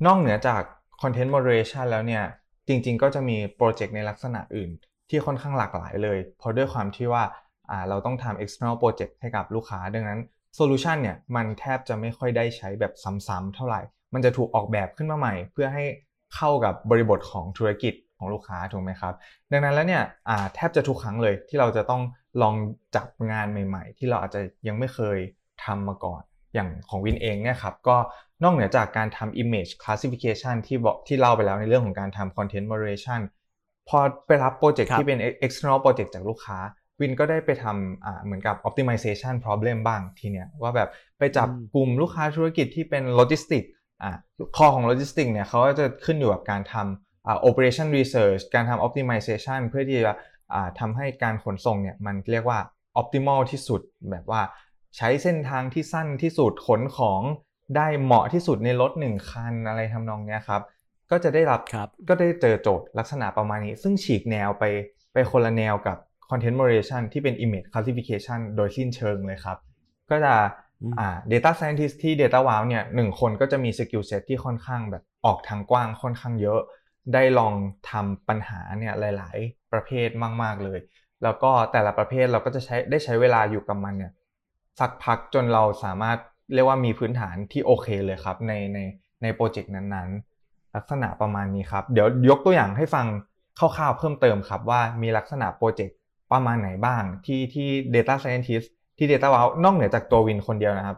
[0.05, 0.61] นอกเหนือจาก
[1.01, 2.23] Content Moderation แล้วเนี่ย
[2.67, 4.69] จริงๆ ก็จะมีโปรเจกต์ในลักษณะอื่น
[5.09, 7.23] ที่ค่อนข้างหลากหลายเลย เพราะด้วยความที่ว่า
[7.69, 10.19] อ่าเราต้องทำ external project ให้กับลูกค้า ดังนั้น
[10.55, 12.93] โซลูชันเนี่ยมันแทบจะไม่ค่อยได้ใช้แบบ
[13.27, 13.81] ซ้ำๆเท่าไหร่
[14.13, 15.83] มันจะถูกออกแบบขึ้นมาใหม่ เพื่อให้
[16.35, 19.13] เข้ากับบริบทของธุรกิจของลูกค้าถูกไหมครับ
[19.51, 20.03] ดังนั้นแล้วเนี่ย
[20.55, 22.01] แทบจะทุกครั้งเลยที่เราจะต้อง
[22.41, 22.55] ลอง
[22.95, 25.17] จับงานใหม่ ๆ ที่เราอาจจะยังไม่เคย
[25.65, 26.21] ทำมาก่อน
[26.53, 27.97] อย่างของวินเองเนี่ยครับก็
[28.43, 33.21] นอกเหนือจากการทำ image classification ที่บอกที่เล่าไปแล้วในเรื่องของการทำ content moderation
[33.89, 36.57] พอไปรับโปรเจกต์ที่เป็น external project จากลูกค้า
[36.99, 43.63] วินก็ได้ไปทำเหมือนกับ optimization problem บ้างทีเนี้ยว่าแบบไปจับกลุ่มลูกค้าธุรกิจที่เป็นโลจิสติก
[44.03, 44.11] อ่า
[44.57, 50.13] คอของโลจิสติกเนี่ยเขาก็จะขึ้นอยู่กับการทำ operation research การทำ optimization เพื่อที่จะ
[50.79, 52.59] ทำให้การขนส่งเนี่ยมันเรียกว่า
[53.01, 53.81] optimal ที่สุด
[54.11, 54.41] แบบว่า
[54.97, 57.21] ใช้เส้นทางที่สั้นที่สุดขนของ
[57.75, 60.61] ได้เหมาะที่สุดในรถหนึ่งคันอะไรทำนองนี้ครับ
[61.11, 64.63] ก็จะได้รับรบก็ได้เจอโจทย์ลักษณะประมาณนี้ ซึ่งฉีกแนวไป
[65.13, 65.97] ไปคนละแนวกับ
[66.29, 69.57] content moderation ที่เป็น image classification โดยสิ้นเชิงเลยครับ
[70.09, 70.33] ก็จะ
[70.99, 76.61] อ่า data scientist ที่ data wow เนี่ยหนึ่งคนก็จะมี skill set ที่ค่อนข้างแบบออกทางกว้างค่อนข้างเยอะ
[77.13, 77.53] ได้ลอง
[77.89, 80.09] ทำปัญหาเนี่ยหลาย ๆ ประเภท
[80.43, 80.79] มาก ๆ เลย
[81.23, 84.13] แล้วก็แต่ละประเภทเราก็จะใช้ได้ใช้เวลาอยู่กับมันเนี่ย
[84.79, 86.17] สักพักจนเราสามารถ
[86.53, 88.79] เรียกว่ามีพื้นฐานที่โอเคเลยครับ ในใน
[89.21, 93.05] ในโปรเจกต์นั้นๆ ลักษณะประมาณนี้ครับ เดี๋ยวยกตัวอย่างให้ฟัง
[93.59, 95.97] คร่าวๆเพิ่มเติมครับว่ามีลักษณะโปรเจกต์
[96.31, 100.97] ประมาณไหนบ้างที่ที่ Data Scientist ที่ Data Wow นอกเหนือจากตัววินคนเดียวนะครับ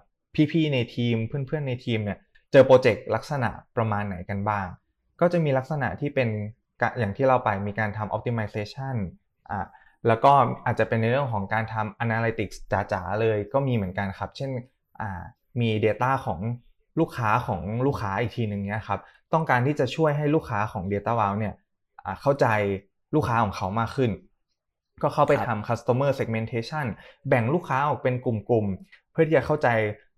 [0.51, 2.17] พี่ๆในทีมเพื่อนๆในทีมเนี่ย
[2.51, 4.65] เจอโปรเจกต์ลักษณะประมาณไหนกันบ้าง
[5.21, 6.29] ก็จะมีลักษณะที่เป็น
[6.99, 8.95] อย่างที่เราไปมีการทำ optimization
[9.49, 9.65] อ่า
[10.07, 10.31] แล้วก็
[10.65, 14.51] อาจจะเป็นในเรื่องของการทำ analytics จ๋าๆเลยก็มีเหมือนกันครับ เช่น
[15.01, 15.21] อ่า
[15.61, 16.39] มี Data ของ
[16.99, 18.99] ลูกค้าของลูกค้าอีกทีหนึ่งเนี่ยครับ
[19.33, 21.53] ต้องการที่จะช่วยให้ลูกค้าของ Data Wow เนี่ย
[22.21, 22.47] เข้าใจ
[23.15, 24.11] ลูกค้าของเขามากขึ้น
[25.01, 26.85] ก็เข้าไปทำ customer segmentation
[27.27, 29.67] แบ่งลูกค้าออกเป็นกลุ่มๆ เพื่อที่จะเข้าใจ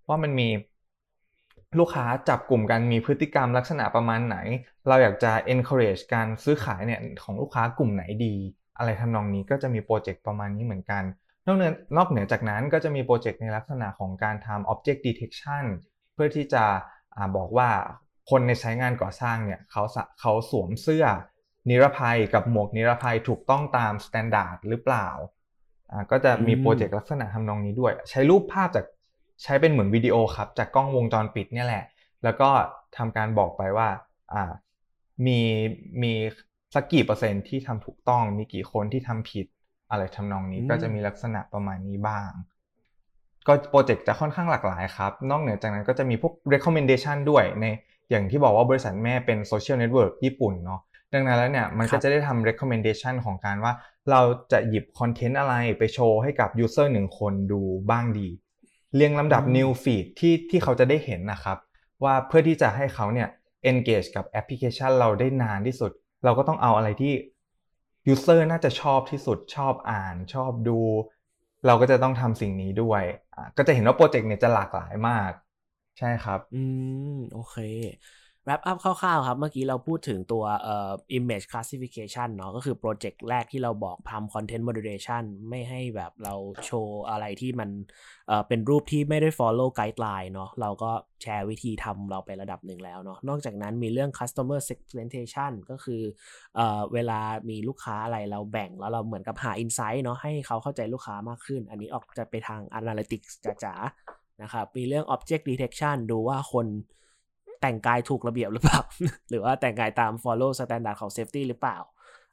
[0.07, 0.49] ว่ามันมี
[1.79, 4.37] ลูกค้าจับกลุ่มกันมีพฤติกรรมลักษณะประมาณไหน
[4.87, 8.35] เราอยากจะ encourage การซื้อขายเนี่ยของลูกค้ากลุ่มไหนดี
[8.77, 11.03] อะไรทำนองนี้ก็จะมีโปรเจกต์ประมาณนี้เหมือนกัน
[11.45, 15.63] นอกเหนือนอกเหนือจากนั้นก็จะมีโปรเจกต์ในลักษณะของการทำ object detection
[16.13, 16.63] เพื่อที่จะ
[17.15, 17.69] อบอกว่า
[18.29, 19.83] คนในใช้งานก่อสร้างเนี่ยเขา
[20.19, 21.05] เขาสวมเสื้อ
[21.69, 25.07] นิรภัยกับหมวกนิรภัยถูกต้องตามมาตรฐานหรือเปล่า
[25.91, 28.85] อ่าก็จะมีโปรเจกต์ลักษณะทำนองนี้ด้วย ใช้รูปภาพจาก
[29.43, 31.83] ใช้เป็นเหมือนวิดีโอครับ จากกล้องวงจรปิดเนี่ยแหละ
[32.23, 32.49] แล้วก็
[32.97, 33.87] ทำการบอกไปว่า
[34.33, 34.51] อ่า
[35.25, 35.39] มี
[36.01, 36.13] มี
[36.75, 39.45] สักกี่เปอร์เซ็นต์ที่ทำถูกต้อง มีกี่คนที่ทำผิด
[39.91, 42.29] อะไรทำนองนี้ก็จะมีลักษณะประมาณนี้บ้าง
[43.47, 47.65] ก็โปรเจกต์จะค่อนข้างหลากหลายครับ นอกเหนือจากนั้นก็จะมีพวก recommendation ด้วยใน
[48.09, 50.81] อย่างที่บอกว่าบริษัทแม่เป็นโซเชียลเน็ตเวิร์กญี่ปุ่นเนาะ
[51.13, 53.73] ดังนั้นแล้วเนี่ยมันก็จะได้ทำ recommendation ของการว่า
[54.11, 54.21] เรา
[54.51, 58.27] จะหยิบคอนเทนต์อะไรไปโชว์ให้กับ user หนึ่งคนดูบ้างดี
[58.95, 61.57] เรียงลำดับ new feed ที่ที่เขาจะได้เห็นนะครับ
[62.03, 63.29] ว่าเพื่อที่จะให้เขาเนี่ย
[63.71, 65.91] engage กับแอปพลิเคชันเราได้นานที่สุด
[66.23, 67.13] เราก็ต้องเอาอะไรที่
[68.13, 70.79] user น่าจะชอบที่สุดชอบอ่านชอบดู
[71.65, 73.03] เราก็จะต้องทำสิ่งนี้ด้วย
[73.57, 75.31] ก็จะเห็นว่าโปรเจกต์เนี่ยจะหลากหลายมาก
[75.99, 76.63] ใช่ครับ อื
[77.13, 77.55] ม โอเค
[78.51, 86.33] wrap up คร่าวๆครับ เมื่อกี้เราพูดถึงตัวเอ่อ image classification เนาะก็คือโปรเจกต์แรกที่เราบอกทำ content moderation ไม่ให้แบบเรา
[86.65, 87.69] โชว์อะไรที่มัน
[88.27, 96.01] เอ่อเป็นรูปที่ไม่ได้ follow guideline เนาะเราก็แชร์วิธีทำเราไประดับหนึ่งแล้วเนาะนอกจากนั้นมีเรื่อง customer segmentation ก็คือ
[96.55, 103.29] เอ่อเวลามีลูกค้าอะไรเราแบ่งแล้วเราเหมือนกับหา insight เนาะให้เขาเข้าใจลูกค้ามากขึ้น อันนี้ออกจะไปทาง analytics
[103.63, 106.67] จ๋าๆนะครับมีเรื่อง object detection ดูว่าคน
[107.61, 108.79] แต่งกายถูกระเบียบหรือเปล่า
[109.29, 111.77] หรือว่าแต่งกายตาม follow standard ของ safety หรือเปล่า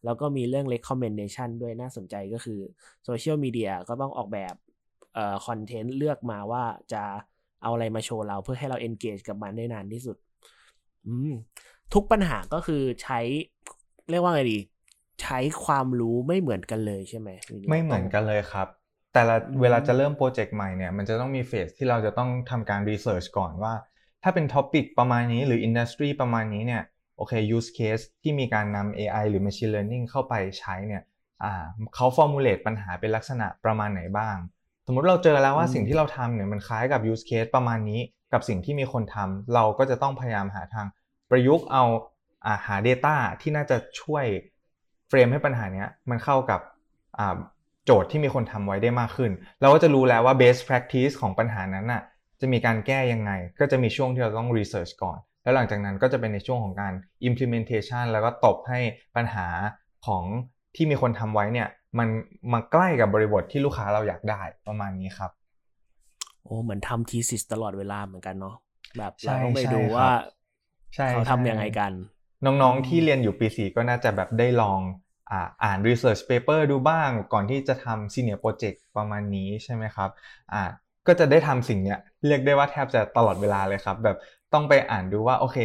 [0.05, 2.61] แล้วก็มีเรื่อง recommendation ด้วยน่าสนใจก็คือ
[3.05, 4.55] โซเชียลมีเดียก็ต้องออกแบบ
[5.15, 7.03] เอ่อคอนเทนต์เลือกมาว่าจะ
[7.63, 10.17] เอาอะไรมาโชว์เราเพื่อให้เรา engage กับมันได้นานที่สุด
[11.95, 13.21] ทุกปัญหาก็คือใช้
[14.11, 14.59] เรียกว่าไงดี
[15.23, 17.31] ใช้ความรู้ไม่เหมือนกันเลยใช่ไหม
[17.71, 18.69] ไม่เหมือนกันเลยครับ
[19.15, 23.75] แต่ละเวลาจะเริ่มโปรเจกต์ใหม่เนี่ยมันจะต้องมีเฟสที่เราจะต้องทำการ research ก่อนว่า
[24.23, 26.83] ถ้าเป็น topic ประมาณนี้หรือ industry ประมาณนี้เนี่ย
[27.17, 31.03] โอเค use case ที่มีการนำ AI หรือ machine learning เข้าไปใช้เนี่ย
[31.95, 34.37] เขา formulate ปัญหาเป็นลักษณะประมาณไหนบ้าง
[34.87, 38.01] สมมุติเราเจอแล้วว่าสิ่งที่เราทำเนี่ยมันคล้ายกับ use case ประมาณนี้
[38.33, 40.87] กับสิ่งที่มีคนทำเราก็จะต้องพยายามหาทาง
[41.31, 41.85] ประยุกต์เอา
[42.47, 44.25] อาหา Data ที่น่าจะช่วย
[45.09, 46.61] เฟรมให้ปัญหานี้มันเข้ากับ
[47.85, 52.03] โจทย์ที่มีคนทำไว้ได้มากขึ้น เราก็จะรู้แล้วว่า best practice ของปัญหานั้นน่ะ
[52.41, 56.93] จะมีการแก้ยังไง ก็จะมีช่วงที่เราต้อง research ก่อน แล้วหลังจากนั้นก็จะเป็นในช่วงของการ
[57.29, 58.81] implementation แล้วก็ตบให้
[59.17, 59.47] ปัญหา
[60.07, 60.25] ของ
[60.77, 62.09] ที่มีคนทำไว้เนี่ยมัน
[62.53, 65.31] มาใกล้กับบริบทที่ลูกค้าเราอยากได้ประมาณนี้ครับ
[66.45, 68.57] โอ้เหมือนทำทีสิสตลอดเวลาเหมือนกันเนาะ
[68.99, 70.11] แบบใช่เราต้องไปใช่ดูครับว่า
[70.95, 71.93] ใช่เขาใช่ทำยังไงกัน
[72.45, 74.81] น้องๆที่เรียนอยู่ปีสี่ก็น่าจะแบบได้ลอง
[75.31, 80.11] อ่าอ่าน research paper ดูบ้างก่อนที่จะทำ senior project ประมาณนี้ใช่ไหมครับ
[80.53, 80.63] อ่า
[81.09, 84.17] ก็จะได้ทำสิ่งเนี้ยเรียกได้ว่าแทบจะตลอดเวลาเลยครับ แบบ
[84.53, 85.57] ต้องไปอ่านดูว่าโอเค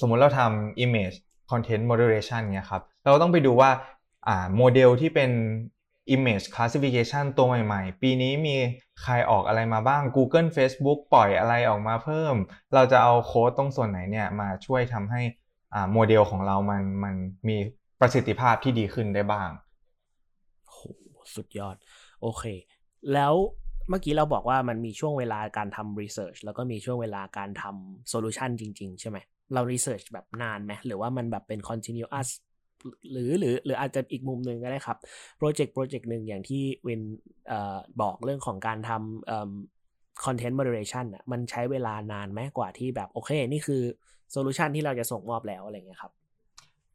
[0.00, 1.16] สมมุติเราทำ image
[1.50, 3.70] content moderation เนี่ยครับเราต้องไปดูว่า
[4.28, 5.30] อ่าโมเดลที่เป็น
[6.14, 8.56] image classification ตัวใหม่ๆ ปีนี้มี
[9.02, 12.34] ใครออกอะไรมาบ้าง Google Facebook ปล่อยอะไรออกมาเพิ่ม
[12.74, 15.22] เราจะเอาโค้ดตรงส่วนไหนเนี่ยมาช่วยทำให้
[15.74, 17.14] อ่าโมเดลของเรามันมัน
[17.48, 17.56] มี
[18.00, 19.50] ประสิทธิภาพที่ดีขึ้นได้บ้าง
[20.70, 20.78] โห
[21.34, 21.76] สุดยอด
[22.22, 22.44] โอเค
[23.12, 23.34] แล้ว
[23.88, 29.18] เมื่อกี้เราบอกว่ามันมีช่วงเวลาการทำ research แล้วก็มีช่วงเวลาการทำ solution จริง ๆ ใช่ไหม
[29.54, 32.28] เรา research แบบนานไหมหรือว่ามันแบบเป็น continuous
[33.10, 34.98] หรือหรือหรืออาจจะอีกมุมหนึ่งก็ได้ครับ
[35.38, 37.02] โปรเจกต์โปรเจกต์หนึ่งอย่างที่วิน
[37.48, 39.52] เอ่อบอกเรื่องของการทำเอ่อ
[40.24, 43.82] content moderation อะมันใช้เวลานานไหมกว่าที่แบบโอเค นี่คือ
[44.32, 46.12] โซลูชันที่เราจะส่งมอบแล้วอะไรเงี้ยครับ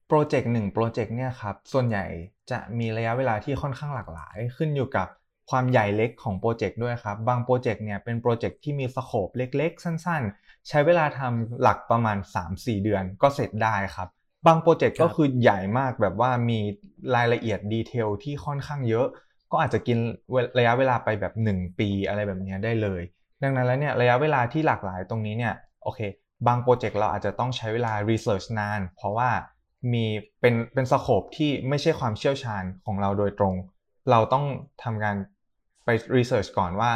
[0.08, 2.06] โปรเจกต์หนึ่งโปรเจกต์เนี่ยครับ ส่วนใหญ่
[2.52, 5.08] จะมีระยะเวลาที่ค่อนข้างหลากหลาย ขึ้นอยู่กับ
[5.50, 12.18] ความใหญ่เล็กของโปรเจกต์ด้วยครับ บางโปรเจกต์เนี่ยเป็นโปรเจกต์ที่มี scope เล็ก ๆ สั้น ๆ ใช้เวลาทำหลักประมาณ
[12.50, 14.08] 3-4 เดือนก็เสร็จได้ครับ
[14.48, 16.60] บางโปรเจกต์ครับก็คือใหญ่มากแบบว่ามี
[17.16, 19.08] รายละเอียด detail ที่ค่อนข้างเยอะ
[19.52, 19.98] ก็อาจจะกิน
[20.32, 23.02] เวระยะเวลาไปแบบ 1 ปีอะไรแบบเนี้ยได้เลย
[23.44, 26.00] ดังนั้นแล้วเนี่ยระยะเวลาที่หลากหลายตรงนี้เนี่ยโอเค
[26.48, 29.30] บางโปรเจกต์เราอาจจะต้องใช้เวลา research นาน เพราะว่า
[29.94, 30.06] มี
[30.42, 33.56] เป็นเป็น scope ที่ไม่ใช่ความเชี่ยวชาญของเราโดยตรง
[34.12, 34.46] เราต้อง
[34.84, 35.16] ทำการ
[35.89, 36.91] ไป research ก่อนว่า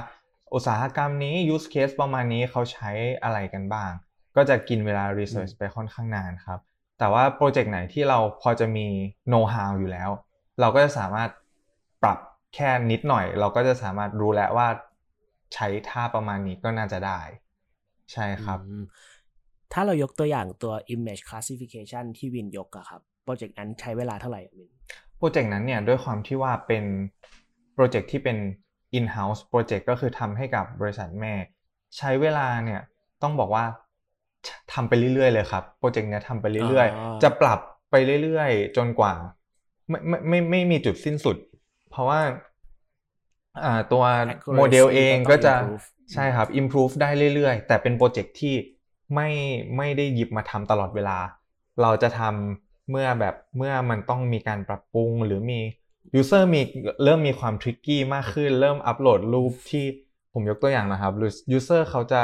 [0.54, 2.92] อุตสาหกรรมนี้ use case ประมาณนี้เขาใช้
[3.24, 3.92] อะไรกันบ้าง
[4.36, 6.60] ก็จะกินเวลา research ไปค่อนข้างนานครับ
[7.00, 8.88] แต่ว่าโปรเจกต์ไหนที่เราพอจะมี
[9.32, 10.10] know how อยู่แล้ว
[10.60, 11.30] เราก็จะสามารถ
[12.04, 12.18] ปรับ
[12.56, 14.68] แค่นิดหน่อย เราก็จะสามารถรู้แล้วว่า
[15.54, 17.20] ใช้ท่าประมาณนี้ก็น่าจะได้
[18.14, 18.84] ใช่ครับอืม
[19.74, 24.72] ถ้าเรายกตัวอย่างตัว image classification ที่วินยกอะครับ โปรเจกต์นั้นใช้เวลาเท่าไหร่อะวิน
[25.18, 26.86] โปรเจกต์นั้นเนี่ยด้วยความที่ว่าเป็น
[27.74, 28.38] โปรเจกต์ที่เป็น
[28.98, 31.34] in-house โปรเจกต์ก็คือทำให้กับบริษัทแม่
[31.98, 32.82] ใช้เวลาเนี่ย
[33.22, 33.66] ต้องบอกว่า
[34.74, 37.60] ทำไปเรื่อยๆเลยครับโปรเจกต์เนี้ยทำไปเรื่อยอ่าๆจะปรับ
[37.92, 39.14] ไปเรื่อยๆ จนกว่า
[39.90, 41.38] ไม่ไม่ไม่ไม่มีจุดสิ้นสุด
[41.90, 42.20] เพราะว่า
[43.64, 44.04] อ่าตัว
[44.34, 48.56] Accuracy โมเดลเองก็จะก็ต้อง improve ใช่ครับ improve ได้เรื่อยๆ แต่เป็นโปรเจกต์ที่
[49.16, 49.30] ไม่
[49.78, 51.18] ไม่ได้หยิบมาทำตลอดเวลา
[51.82, 55.60] เราจะทำเมื่อแบบเมื่อมันต้องมีการปรับปรุงหรือมี
[56.20, 56.62] user มี
[57.04, 59.86] เริ่มมีความทริกกี้มากขึ้น เริ่มอัปโหลดรูปที่
[60.34, 61.14] ผมยกตัวอย่างนะครับ
[61.58, 62.22] user เขาจะ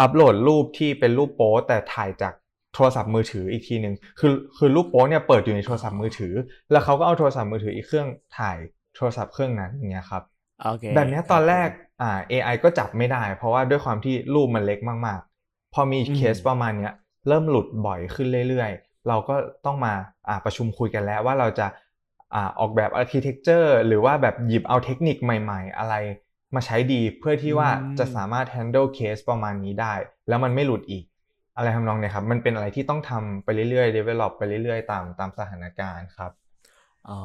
[0.00, 2.32] อัปโหลดรูปที่เป็นรูปโป๊แต่ถ่ายจาก
[2.74, 6.34] โทรศัพท์มือถืออีกทีหนึ่งคือคือรูปโป๊เนี่ยเปิดอยู่ในโทรศัพท์มือถือ
[6.70, 8.58] แล้วเขาก็เอาโทรศัพท์มือถืออีกเครื่องถ่าย
[8.96, 10.22] โทรศัพท์เครื่องนั้นอย่างเงี้ยครับ
[10.62, 11.68] โอเคแบบเนี้ยตอนแรก
[12.02, 16.92] อ่า AI ก็จับไม่ได้ เพราะว่าด้วยความที่รูปมันเล็กมากๆ พอมีอืมเคสประมาณเนี้ย
[17.28, 19.34] เริ่มหลุดบ่อยขึ้นเรื่อยๆ เราก็
[19.66, 19.94] ต้องมา
[20.28, 21.66] อ่าประชุมคุยกันแล้วว่าเราจะ
[22.34, 25.94] อ่าออกแบบ architecture หรือว่าแบบหยิบเอาเทคนิคใหม่ ๆ อะไร
[26.54, 29.94] มาใช้ดีเพื่อที่ว่าจะสามารถ handle เคสประมาณนี้ได้
[30.28, 31.04] แล้วมันไม่หลุดอีก
[31.56, 36.32] อะไรทำนองเนี้ยครับ มันเป็นอะไรที่ต้องทำไปเรื่อยๆ develop ไปเรื่อยๆ ตามตามสถานการณ์ครับ
[37.08, 37.20] อ๋อ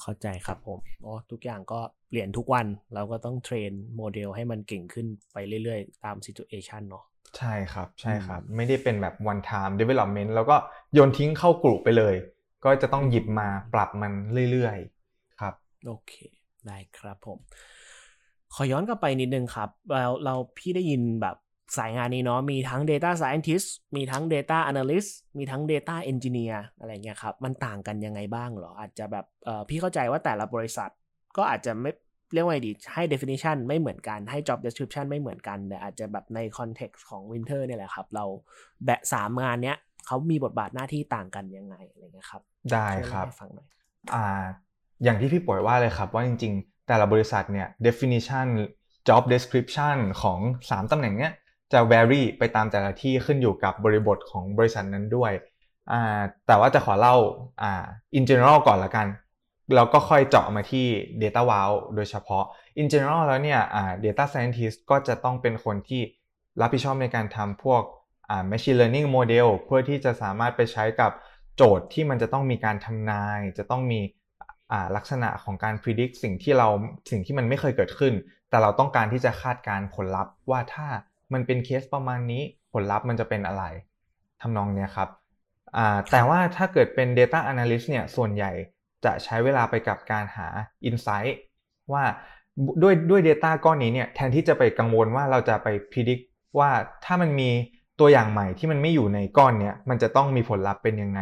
[0.00, 7.04] เข้าใจครับผมอ๋อทุกอย่างก็เปลี่ยนทุกวันเราก็ต้อง train โมเดลให้มันเก่งขึ้นไปเรื่อยๆ ตาม situation เนาะ
[7.38, 10.56] ใช่ครับใช่ครับอืมไม่ได้เป็นแบบ one time development แล้วก็
[10.94, 12.14] โยนทิ้งเข้ากลุ่มไปเลย
[12.64, 14.12] ก็จะต้องหยิบมาปรับมัน
[14.50, 15.54] เรื่อยๆครับ
[15.86, 16.12] โอเค
[16.66, 17.38] ได้ครับผม
[18.54, 21.36] ขอย้อนกลับไปนิดนึงครับ เราเราพี่ได้ยินแบบ
[21.78, 29.24] สายงานนี้เนาะมีทั้ง Data Scientist มีทั้ง Data Analyst มีทั้ง Data Engineer อะไรเงี้ยครับ มันต่างกันยังไงบ้างหรอ อาจจะแบบ
[29.68, 30.90] พี่เข้าใจว่าแต่ละบริษัท
[31.36, 31.90] ก็อาจจะไม่
[32.32, 38.24] เรียกว่าดีให้ definition ไม่เหมือนกันให้ job description ไม่เหมือนกันแต่อาจจะแบบใน context ของ Winter เนี่ยแหละครับ เรา
[38.84, 42.42] แบะสามงานเนี้ย เขามีบทบาทหน้าที่ต่างกันยังไงอะไรเงี้ยครับ
[42.72, 43.68] ได้ช่วยครับเล่าให้ฟังหน่อย
[44.14, 44.26] อ่า
[45.04, 48.48] อย่างที่พี่ป่วยว่าเลยครับว่าจริง ๆ แต่ละบริษัทเนี่ย definition
[49.08, 51.32] job description ของ 3 ตำแหน่งเนี้ย
[51.72, 55.32] จะ vary ไปตามแต่ละที่ขึ้นอยู่กับบริบทของบริษัทนั้นด้วย
[55.92, 57.16] อ่าแต่ว่าจะขอเล่า
[57.62, 57.84] อ่า
[58.18, 59.06] in general ก่อนละกัน
[59.74, 60.86] แล้วก็ค่อยเจาะมาที่
[61.22, 62.44] data wow โดยเฉพาะ
[62.80, 66.02] in general แล้วเนี่ยอ่า data scientist ก็จะต้องเป็นคนที่
[66.60, 67.97] รับผิดชอบในการทำพวกอ่า
[68.50, 71.12] machine learning model เพื่อที่จะสามารถไปใช้กับ
[71.56, 74.00] โจทย์ที่มันจะต้องมีการทำนาย จะต้องมี
[74.96, 76.68] ลักษณะของการ predict สิ่งที่เรา
[77.10, 78.14] สิ่งที่มันไม่เคยเกิดขึ้น
[78.50, 80.86] แต่เราต้องการที่จะคาดการผลลัพธ์ ว่าถ้า
[81.32, 83.64] มันเป็นเคสประมาณนี้ผลลัพธ์มันจะเป็นอะไร
[84.40, 85.08] ทำนองเนี้ยครับ
[86.10, 88.52] แต่ว่าถ้าเกิดเป็น data analyst เนี่ยส่วนใหญ่
[89.04, 90.48] จะใช้เวลาไปกับการหา
[90.88, 91.34] insight
[91.92, 92.04] ว่า
[92.82, 96.22] ด้วยด้วย Data ก้อนนี้เนี่ยแทนที่จะไปกังวลว่าเราจะไปพิจิตร
[96.58, 96.70] ว่า
[97.04, 97.50] ถ้ามันมี
[98.00, 101.20] ตัวอย่างใหม่ที่มันไม่อยู่ในก้อนเนี้ยมันจะต้องมีผลลัพธ์เป็นยังไง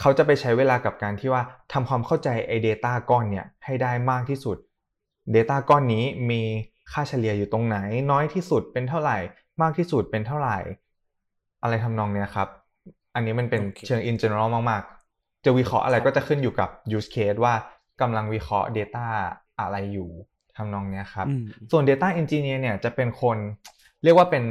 [0.00, 1.42] เขาจะไปใช้เวลากับการที่ว่า
[1.72, 4.56] ทำความเข้าใจไอ้ Data ก้อนเนี่ยให้ได้มากที่สุด
[5.34, 6.42] Data ก้อนนี้มี
[6.92, 7.78] ค่าเฉลี่ยอยู่ตรงไหน
[8.10, 9.18] น้อยที่สุดเป็นเท่าไหร่
[9.62, 10.58] มากที่สุดเป็นเท่าไหร่
[11.62, 12.48] อะไรทำนองเนี้ยครับ
[13.14, 17.54] อันนี้มันเป็นเชิง in general มากๆ จะวิเคราะห์อะไรก็จะขึ้นอยู่กับ use case ว่า
[18.00, 19.06] กำลังวิเคราะห์ Data
[19.60, 20.10] อะไรอยู่
[20.56, 21.26] ทำนองนี้ครับ
[21.70, 23.36] ส่วน Data Engineer เนี่ยจะเป็นคน
[24.02, 24.44] เรียกว่าเป็น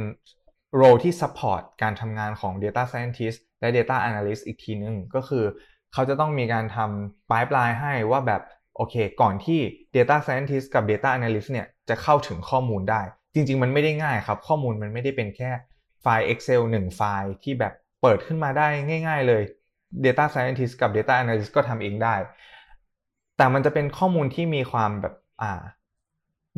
[0.76, 5.44] โรที่ support การทำงานของ Data Scientist และ Data Analyst อีกทีนึง ก็คือ
[5.92, 8.42] เขาจะต้องมีการทำ pipeline ให้ว่าแบบ
[8.76, 9.60] โอเค ก่อนที่
[9.96, 13.02] Data Scientist กับ Data Analyst เนี่ยจะเข้าถึงข้อมูลได้
[13.34, 15.50] จริง ๆ มันไม่ได้ง่ายครับ ข้อมูลมันไม่ได้เป็นแค่
[16.02, 18.68] ไฟล์ Excel 1 ไฟล์ที่แบบเปิดขึ้นมาได้
[19.08, 19.42] ง่าย ๆ เลย
[20.04, 22.14] Data Scientist กับ Data Analyst ก็ทำเองได้
[23.36, 25.62] แต่มันจะเป็นข้อมูลที่มีความแบบอ่า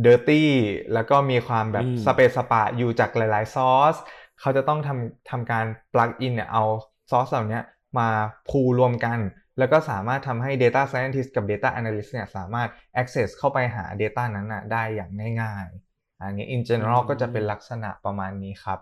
[0.02, 0.50] dirty
[0.94, 3.94] แล้วก็มีความแบบสะเปะสะปะอยู่จากหลาย ๆ ซอส
[4.40, 6.64] เขาจะต้องทำทำการ plug in เนี่ยเอา
[7.10, 7.60] ซอสเหล่านี้
[7.98, 8.08] มา
[8.48, 9.18] pool รวมกัน
[9.58, 12.68] แล้วก็สามารถทำให้ Data Scientist กับ Data Analyst เนี่ยสามารถ
[13.00, 15.10] access เข้าไปหา Data นั้นนะได้อย่าง
[15.42, 18.78] ง่าย ๆ อันนี้ in general ก็จะเป็นลักษณะประมาณนี้ครับ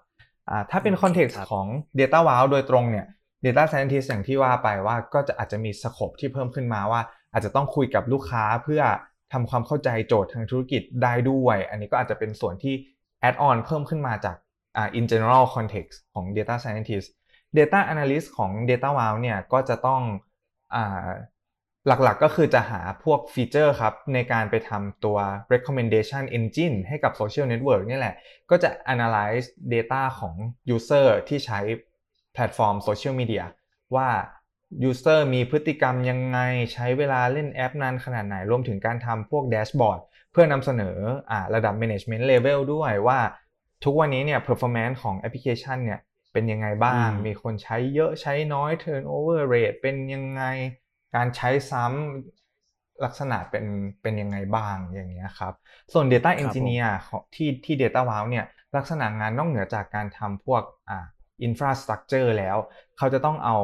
[0.70, 1.66] ถ้าเป็น context ของ
[2.00, 3.06] Data Wow โดยตรงเนี่ย
[3.44, 7.00] Data Scientist อย่างที่ว่าไปว่าก็จะอาจจะมีสโคปที่เพิ่มขึ้นมาว่า
[7.32, 8.82] อาจจะต้องคุยกับลูกค้าเพื่อ
[9.32, 12.74] ทำความเข้าใจโจทย์ทางธุรกิจได้ด้วย อันนี้ก็อาจจะเป็นส่วนที่
[13.28, 14.36] add on เพิ่มขึ้นมาจาก
[14.76, 17.08] อ่า in general context ของ data scientist
[17.58, 20.02] data analyst ของ data wow เนี่ยก็จะต้อง
[20.74, 21.08] อ่า
[21.86, 25.18] หลักๆก็คือจะหาพวกฟีเจอร์ครับ ในการไปทำตัว
[25.52, 28.16] recommendation engine ให้กับ social network นี่แหละ
[28.50, 30.34] ก็จะ analyze data ของ
[30.76, 31.60] user ที่ใช้
[32.34, 33.44] แพลตฟอร์มโซเชียลมีเดีย
[33.94, 34.08] ว่า
[34.82, 36.38] user มีพฤติกรรมยังไง
[36.72, 40.00] ใช้เวลาเล่นแอปนานขนาดไหน รวมถึงการทำพวก dashboard
[40.32, 40.96] เพื่อนำเสนอ
[41.30, 43.20] อระดับ management level ด้วยว่า
[43.84, 46.00] ทุกวันนี้เนี่ย performance ของแอปพลิเคชันเนี่ย
[46.32, 50.42] เป็นยังไงบ้าง มีคนใช้เยอะใช้น้อย turnover rate เป็นยังไง
[51.14, 53.64] การใช้ซ้ำลักษณะเป็น
[54.02, 55.52] เป็นยังไงบ้างอย่างเงี้ยครับ
[55.92, 56.90] ส่วน Data Engineer
[57.34, 58.44] ที่ที่ Data Wow เนี่ย
[58.76, 61.06] ลักษณะงานนอกเหนือจากการทำพวกอ่า
[61.46, 62.56] infrastructure แล้ว
[62.96, 63.56] เขาจะต้องเอา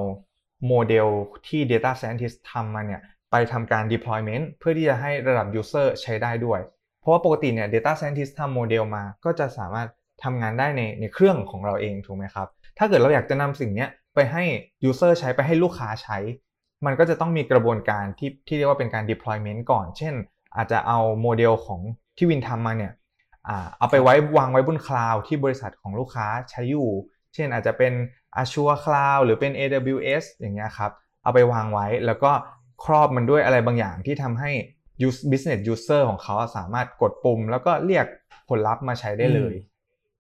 [0.66, 1.06] โมเดล
[1.48, 6.60] ที่ Data Scientist ทำมาเนี่ยไปทำการ deployment เพื่อที่จะให้ระดับ user ใช้ได้ด้วย
[7.00, 9.88] เพราะว่าปกติเนี่ย Data Scientist ทำโมเดลมาก็จะสามารถ
[10.24, 14.44] ทำงานได้ในในเครื่องของเราเองถูกไหมครับ ถ้าเกิดเราอยากจะนำสิ่งนี้ไปให้
[14.88, 16.18] user ใช้ไปให้ลูกค้าใช้
[16.86, 20.14] มันก็จะต้องมีกระบวนการที่ที่เรียกว่าเป็นการ deployment ก่อน เช่น
[20.56, 21.80] อาจจะเอาโมเดลของ
[22.16, 22.92] ที่วินทำมาเนี่ย
[23.78, 26.88] เอาไปไว้วางไว้บนคลาวด์ที่บริษัทของลูกค้าใช้อยู่
[27.34, 27.92] เช่นอาจจะเป็น
[28.42, 32.32] Azure Cloud หรือเป็น AWS อย่างเงี้ยครับ เอาไปวางไว้แล้วก็
[32.84, 34.50] ครอบมันด้วยอะไรบางอย่างที่ทำให้
[35.06, 38.06] use business user ของเขาสามารถกดปุ่ม แล้วก็เรียก
[38.48, 39.54] ผลลัพธ์มาใช้ได้เลย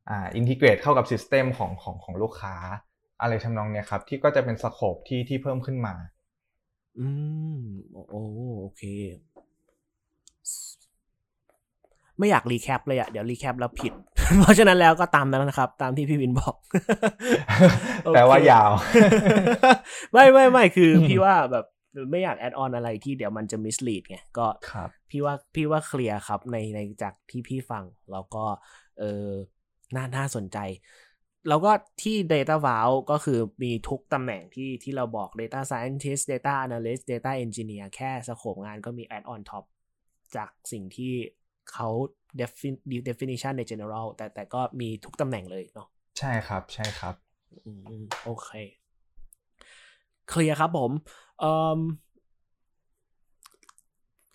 [0.08, 2.54] อ่า integrate เข้ากับ system ของของของลูกค้า
[3.20, 5.94] อะไรทำนองเนี้ยครับ ที่ก็จะเป็น scope ที่ที่เพิ่มขึ้นมา
[6.98, 7.06] อื
[7.58, 7.60] ม
[8.10, 8.22] โอ้
[8.60, 8.82] โอเค
[12.18, 13.92] ไม่อยาก recap เลยอะเดี๋ยว recap แล้วผิด
[14.40, 16.54] เพราะฉะนั้นแล้วก็ตามนั้นนะครับ ตามที่พี่วินบอก
[18.14, 18.70] แปลว่ายาว
[20.12, 21.66] ไม่ไม่ไม่คือพี่ว่าแบบ
[22.10, 24.46] ไม่อยาก add on อะไรที่เดี๋ยวมันจะ mislead ไงก็
[25.10, 28.44] พี่ว่าพี่ว่าเคลียร์ครับในในจากที่พี่ฟัง แล้วก็
[28.98, 29.26] เออ
[29.94, 30.58] น่าน่าสนใจ
[31.48, 39.40] แล้วก็ที่ Data v a l ก็คือมีทุกตำแหน่งที่ที่เราบอก Data Scientist Data Analyst Data Engineer แค่สโคปงานก็มี Add on
[39.50, 39.64] top
[40.36, 41.14] จากสิ่งที่
[41.72, 41.88] เขา
[43.08, 47.14] definition ใน general แต่แต่ก็มีทุกตำแหน่งเลยเนาะใช่ครับใช่ครับ
[48.24, 48.50] โอเค
[50.28, 50.90] เคลียร์ครับผม
[51.40, 51.80] เอ่อ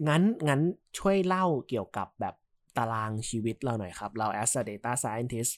[0.07, 0.61] งั้นงั้น
[0.99, 2.35] ช่วยเล่าเกี่ยวกับแบบ
[2.77, 5.53] ตารางชีวิตเราหน่อยครับ เรา as a data scientist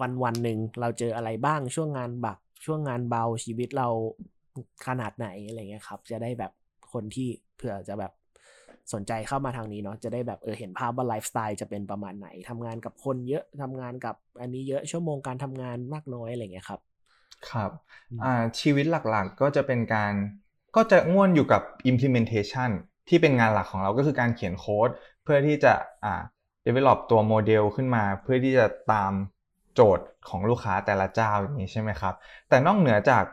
[0.00, 3.88] วันวันหนึ่งเราเจออะไรบ้างช่วงงานบัก ช่วงงานเบาชีวิตเรา
[4.86, 6.52] ขนาดไหนอะไรเงี้ยครับ จะได้แบบ
[6.92, 8.12] คนที่เผื่อจะแบบ
[8.92, 16.80] สนใจเข้ามาทางนี้เนาะจะได้แบบเออเห็นภาพว่าไลฟ์สไตล์จะเป็นประมาณไหนทำงานกับคนเยอะทำงานกับอันนี้เยอะชั่วโมงการทำงานมากน้อยอะไรเงี้ยครับ
[17.50, 17.70] ครับ
[18.22, 20.12] อ่าชีวิตหลักๆก็จะเป็นการ
[20.76, 22.70] ก็จะง่วนอยู่กับ implementation
[23.08, 24.90] ที่เป็นงานหลักของเราก็คือการเขียนโค้ด
[25.22, 25.72] เพื่อที่จะ
[26.04, 26.22] อ่า
[26.66, 29.12] develop ตัวโมเดลขึ้นมา เพื่อที่จะตาม
[29.74, 32.14] โจทย์ของลูกค้าแต่ละเจ้าอย่างนี้ใช่ไหมครับ
[32.48, 33.24] แต่นอกเหนือจาก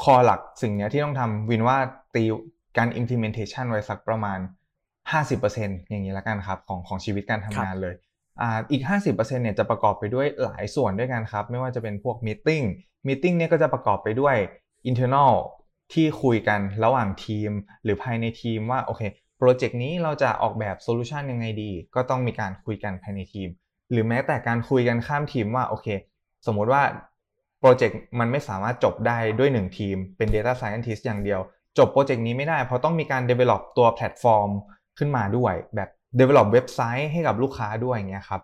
[0.00, 1.78] คอหลักสิ่งนี้ที่ต้องทำวินว่า
[2.14, 2.24] ตี
[2.76, 4.38] การ implementation ไว้สักประมาณ
[5.12, 7.94] 50%อย่างนี้ละกันครับของของชีวิตการทำงานเลย
[8.40, 12.64] อ่าอีก 50%เนี่ยจะประกอบไปด้วยหลายส่วนด้วยกันครับ ไม่ว่าจะเป็นพวก meeting
[13.06, 14.36] meeting เนี่ยก็จะประกอบไปด้วย
[14.90, 15.32] internal
[15.92, 17.50] ที่คุยกันระหว่างทีม
[17.84, 19.02] หรือภายในทีมว่าโอเค
[19.38, 23.48] โปรเจกต์นี้เราจะออกแบบโซลูชันยังไงดี ก็ต้องมีการคุยกันภายในทีม
[23.90, 25.86] หรือแม้แต่การคุยกันข้ามทีมว่าโอเค
[26.46, 26.82] สมมุติว่า
[27.60, 31.40] โปรเจกต์มันไม่สามารถจบได้ด้วย1ทีมเป็น Data Scientist อย่างเดียว
[31.78, 34.50] จบโปรเจกต์นี้ไม่ได้เพราะต้องมีการ develop ตัวแพลตฟอร์ม
[34.98, 35.88] ขึ้นมาด้วยแบบ
[36.18, 38.42] develop เว็บไซต์ให้กับลูกค้าด้วยอย่างเงี้ยครับ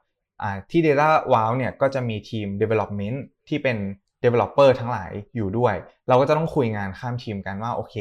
[0.70, 3.76] ที่ Data Wow เนี่ยก็จะมีทีม development ที่เป็น
[4.24, 5.74] developer ทั้งหลายอยู่ด้วย
[6.08, 7.94] เราก็จะต้องคุยงานข้ามทีมกันว่าโอเค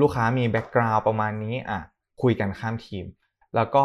[0.00, 1.80] ลูกค้ามี background ประมาณนี้อะ
[2.22, 3.04] คุยกันข้ามทีม
[3.56, 3.84] แล้วก็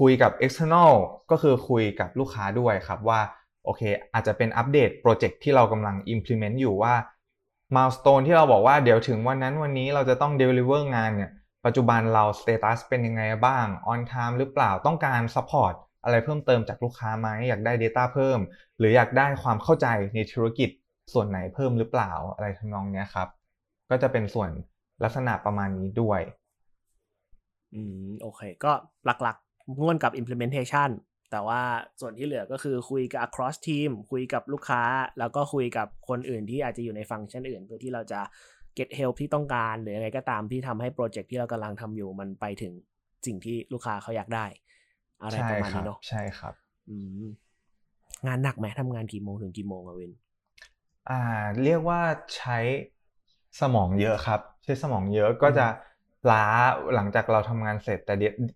[0.00, 0.92] คุยกับ external
[1.30, 3.20] ก็คือคุยกับลูกค้าด้วยครับว่า
[3.64, 6.94] โอเค อาจจะเป็นอัปเดตโปรเจกต์ที่เรากำลัง implement อยู่ว่า
[7.74, 11.30] milestone ที่เราบอกว่าเดี๋ยวถึงวันนั้นวันนี้เราจะต้อง deliver งานเนี่ย
[11.64, 18.38] ปัจจุบันเรา status เป็นยังไงบ้าง on time หรือเปล่าต้องการ support อะไรเพิ่มเติมจากลูกค้าไหมอยากได้ Data เพิ่ม
[18.78, 20.70] หรืออยากได้ความเข้าใจในธุรกิจ
[21.12, 23.28] ส่วนไหนเพิ่มหรือเปล่าอะไรทำนองนี้ครับ
[23.90, 24.50] ก็จะเป็นส่วน
[25.04, 26.20] ลักษณะประมาณนี้ด้วย
[27.74, 28.72] อืมโอเค ก็
[29.04, 30.90] หลักๆง่วนกับ implementation
[31.30, 31.62] แต่ว่า
[32.00, 34.82] ส่วนที่เหลือก็คือคุยกับ across team คุยกับลูกค้า
[35.18, 38.20] แล้วก็คุยกับคนอื่นที่อาจจะอยู่ในฟังก์ชันอื่น เพื่อที่เราจะ
[38.78, 42.72] get help ที่ต้องการ หรืออะไรก็ตามที่ทำให้โปรเจกต์ที่เรากำลังทำอยู่มันไปถึง
[43.26, 44.46] สิ่งที่ลูกค้าเขาอยากได้
[45.22, 46.54] อะไรประมาณนี้เนาะใช่ครับ
[48.26, 50.12] งานหนักไหมทำงานกี่โมงถึงกี่โมงอะวิน
[51.10, 51.20] อ่า
[51.64, 52.00] เรียกว่า
[52.36, 52.58] ใช้
[53.60, 55.66] สมองเยอะครับ ใช้สมองเยอะก็จะ
[56.30, 56.44] ล้า
[56.94, 58.14] หลังจากเราทำงานเสร็จแต่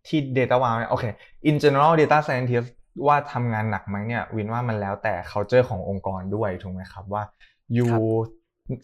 [0.09, 1.05] ที่ Data w o w เนี่ยโอเค
[1.49, 2.69] in general data scientist
[3.07, 7.23] ว่าทำงานหนักไหมเนี่ย วินว่ามันแล้วแต่ culture ขององค์กรด้วยถูกไหมครับว่า
[7.75, 7.93] อยู่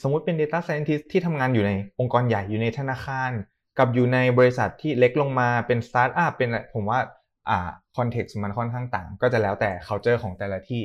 [0.02, 3.30] สมมุติเป็น data scientist ที่ทำงานอยู่ในองค์กรใหญ่อยู่ในธนาคาร
[3.78, 7.00] กับอยู่ในบริษัทที่เล็กลงมาเป็น start up เป็นผมว่า
[7.48, 10.82] อ่า context มันค่อนข้างต่าง ก็จะแล้วแต่ culture ของแต่ละที่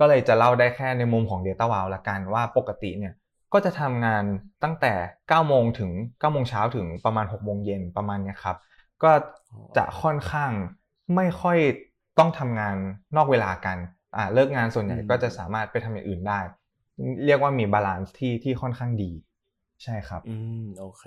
[0.00, 3.14] ก็เลยจะเล่าได้แค่ในมุมของ Data w o w ละกันว่าปกติเนี่ย
[3.52, 4.24] ก็จะทำงาน
[4.64, 4.92] ตั้งแต่
[5.22, 8.56] 9โมงถึง9โมงเช้าถึงประมาณ6โมงเย็นประมาณนี้ครับ
[9.02, 9.12] ก็
[9.76, 10.50] จะค่อนข้าง
[11.16, 11.58] ไม่ค่อย
[12.18, 12.76] ต้องทำงาน
[13.16, 13.78] นอกเวลากัน
[14.16, 16.40] อ่าเลิกงานส่วนใหญ่ก็จะสามารถไปทำอย่างอื่นได้
[17.24, 19.10] เรียกว่ามี balance ที่ที่ค่อนข้างดี
[19.82, 21.04] ใช่ครับ อืมโอเค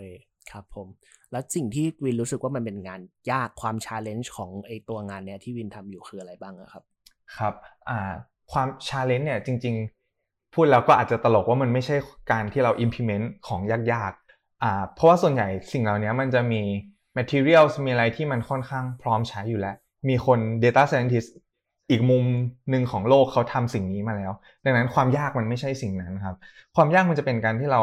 [0.51, 0.87] ครับผม
[1.31, 6.83] แล้วสิ่งที่วินรู้สึกว่ามันเป็นงานยากความ challenge ของไอตัวงานเนี้ยที่วินทำอยู่คืออะไรบ้างครับ
[7.37, 7.53] ครับ
[7.89, 7.99] อ่า
[8.51, 9.75] ความ challenge เนี่ยจริง
[10.53, 11.95] พูดแล้วก็อาจจะตลกว่ามันไม่ใช่
[12.31, 16.61] การที่เรา implement ของยากๆอ่าเพราะว่าส่วนใหญ่สิ่งเหล่านี้มันจะมี
[17.17, 19.75] materials มีอะไรที่มันค่อนข้างพร้อมใช้อยู่แล้ว
[20.09, 21.29] มีคน data scientist
[21.89, 22.25] อีกมุม
[22.69, 24.31] หนึ่งของโลกเขาทำสิ่งนี้มาแล้ว
[24.65, 26.35] ดังนั้นความยากมันไม่ใช่สิ่งนั้นครับ
[26.75, 27.81] ความยากมันจะเป็นการที่เรา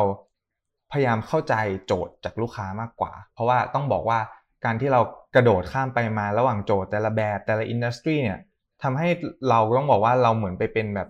[0.92, 1.54] พยายามเข้าใจ
[1.86, 4.18] โจทย์จากลูกค้ามากกว่า เพราะว่าต้องบอกว่า
[4.64, 5.00] การที่เรา
[5.34, 8.38] กระโดดข้ามไปมาระหว่างโจทย์แต่ละแบบแต่ละอินดัสทรีเนี่ย
[8.82, 9.08] ทำให้
[9.48, 11.08] เราต้องบอกว่าเราเหมือนไปเป็นแบบ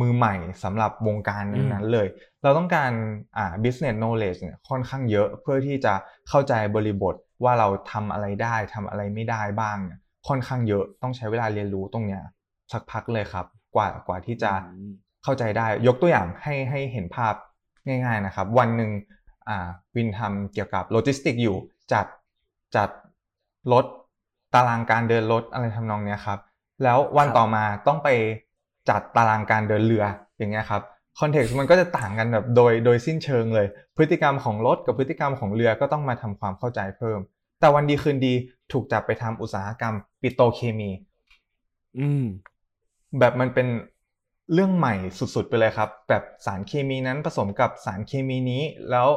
[0.00, 0.34] มือใหม่
[0.64, 2.06] สำหรับวงการนั้นเลย
[2.42, 2.92] เราต้องการ
[3.36, 5.94] อ่า business knowledge เนี่ยค่อนข้างเยอะเพื่อที่จะ
[6.28, 7.14] เข้าใจบริบท
[7.44, 12.22] ว่าเราทำอะไรได้ทำอะไรไม่ได้บ้างเนี่ย ค่อนข้างเยอะต้องใช้เวลาเรียนรู้ตรงเนี้ย
[12.72, 13.46] สักพักเลยครับ
[13.76, 14.52] กว่ากว่าที่จะ
[15.24, 17.34] เข้าใจได้ ยกตัวอย่างให้ให้เห็นภาพ
[17.86, 18.90] ง่ายๆนะครับ วันหนึ่ง
[19.48, 21.56] อ่าวินทำเกี่ยวกับโลจิสติกอยู่
[21.92, 22.06] จัด
[22.76, 22.88] จัด
[23.72, 23.84] รถ
[24.54, 26.38] ตารางการเดินรถอะไรทำนองเนี้ยครับ
[26.82, 28.08] แล้ววันต่อมาต้องไป
[28.88, 30.04] จัดตารางการเดินเรือ
[30.38, 30.82] อย่างเงี้ยครับ
[31.20, 33.66] context มันก็จะต่างกันแบบโดยโดยสิ้นเชิงเลย
[33.96, 37.18] พฤติกรรมของรถกับพฤติกรรมของเรือก็ต้องมาทำความเข้าใจเพิ่ม
[37.60, 38.34] แต่วันดีคืนดี
[38.72, 40.90] ถูกจับไปทำอุตสาหกรรมปิโตเคมี
[41.98, 42.24] อืม
[43.18, 43.66] แบบมันเป็น
[44.52, 49.08] เรื่องใหม่สุดๆไปเลยครับ แบบสารเคมีนั้นผสมกับสารเคมีนี้ แล้ว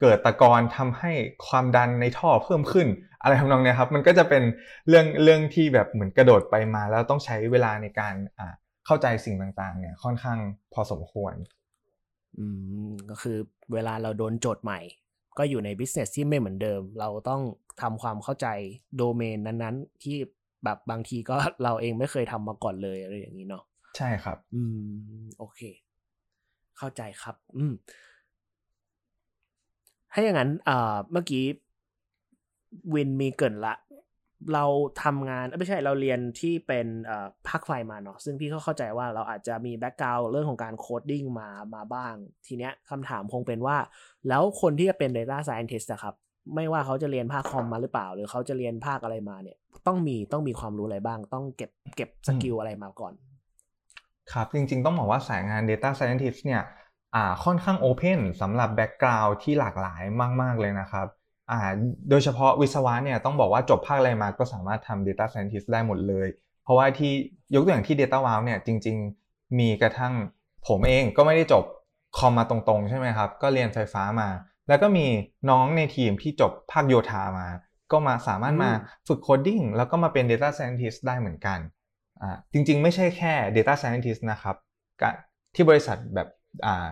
[0.00, 1.12] เกิดตะกอนทำให้
[1.46, 2.88] ความดันในท่อเพิ่มขึ้น
[3.22, 4.42] อะไรทำนองนี้ครับ มันก็จะเป็น
[4.88, 8.54] เรื่องเรื่องที่แบบเหมือนกระโดดไปมา แล้วต้องใช้เวลาในการอ่า
[8.86, 10.38] เข้าใจสิ่งต่างๆ เนี่ยค่อนข้าง
[10.72, 11.34] พอสมควร
[12.38, 12.46] อื
[12.88, 13.38] มก็คือ
[13.72, 14.80] เวลาเราโดนโจทย์ใหม่
[15.38, 17.42] ก็อยู่ในบิสเนสที่ไม่เหมือนเดิม เราต้อง
[17.82, 18.46] ทำความเข้าใจ
[18.96, 20.16] โดเมนนั้นๆ ที่
[20.64, 23.64] แบบบางทีก็เราเองไม่เคยทำมาก่อนเลยอะไรอย่างนี้เนาะ
[23.96, 25.60] ใช่ครับ อืม โอเค
[26.78, 27.72] เข้าใจครับ อืม
[30.12, 31.44] ให้อย่างนั้นเอ่อเมื่อกี้
[32.94, 33.74] วินมีเกริ่นละ
[34.54, 34.64] เรา
[35.04, 36.86] ทำงานไม่ใช่เราเรียนที่เป็น
[37.48, 42.14] ภาคไฟมาเนาะซึ่งพี่ก็เข้าใจว่าเราอาจจะมี background เรื่องของการ coding มามาบ้าง
[42.46, 43.76] ทีเนี้ยคำถามคงเป็นว่า
[44.28, 46.14] แล้วคนที่จะเป็น Data Scientist อะครับ
[46.54, 49.56] ไม่ว่าเขาจะเรียนภาคคอมมาหรือเปล่า หรือเขาจะเรียนภาคอะไรมาเนี่ย
[49.86, 53.12] ต้องมีต้องมีความรู้อะไรบ้าง ต้องเก็บเก็บ skill อะไรมาก่อน
[54.32, 56.62] ครับ จริง ๆ ต้องบอกว่าสายงาน Data Scientist เนี่ย
[57.14, 60.02] อ่าค่อนข้าง open สำหรับ background ที่หลากหลาย
[60.42, 61.22] มาก ๆเลยนะครับอ่า
[62.10, 66.28] โดยเฉพาะวิศวะเนี่ยต้องบอกว่าจบภาคอะไรมาก็สามารถทำ Data Scientist ได้หมดเลย
[66.64, 67.12] เพราะว่าที่
[67.54, 68.96] ยกตัวอย่างที่ Data Wow เนี่ยจริง
[69.28, 70.14] ๆ มีกระทั่ง
[70.68, 71.64] ผมเองก็ไม่ได้จบ
[72.18, 74.28] คอมมาตรงๆ ใช่ไหมครับ ก็เรียนไฟฟ้ามา
[74.68, 75.06] แล้วก็มี
[75.50, 77.48] น้องในทีมที่จบภาคโยธามา
[77.92, 78.70] ก็มาสามารถมา
[79.08, 81.58] ฝึก coding แล้วก็มาเป็น Data Scientist ได้เหมือนกัน
[82.22, 84.56] อ่าจริงๆ ไม่ใช่แค่ Data Scientist นะครับ
[85.54, 86.28] ที่บริษัทแบบ
[86.66, 86.86] อ่า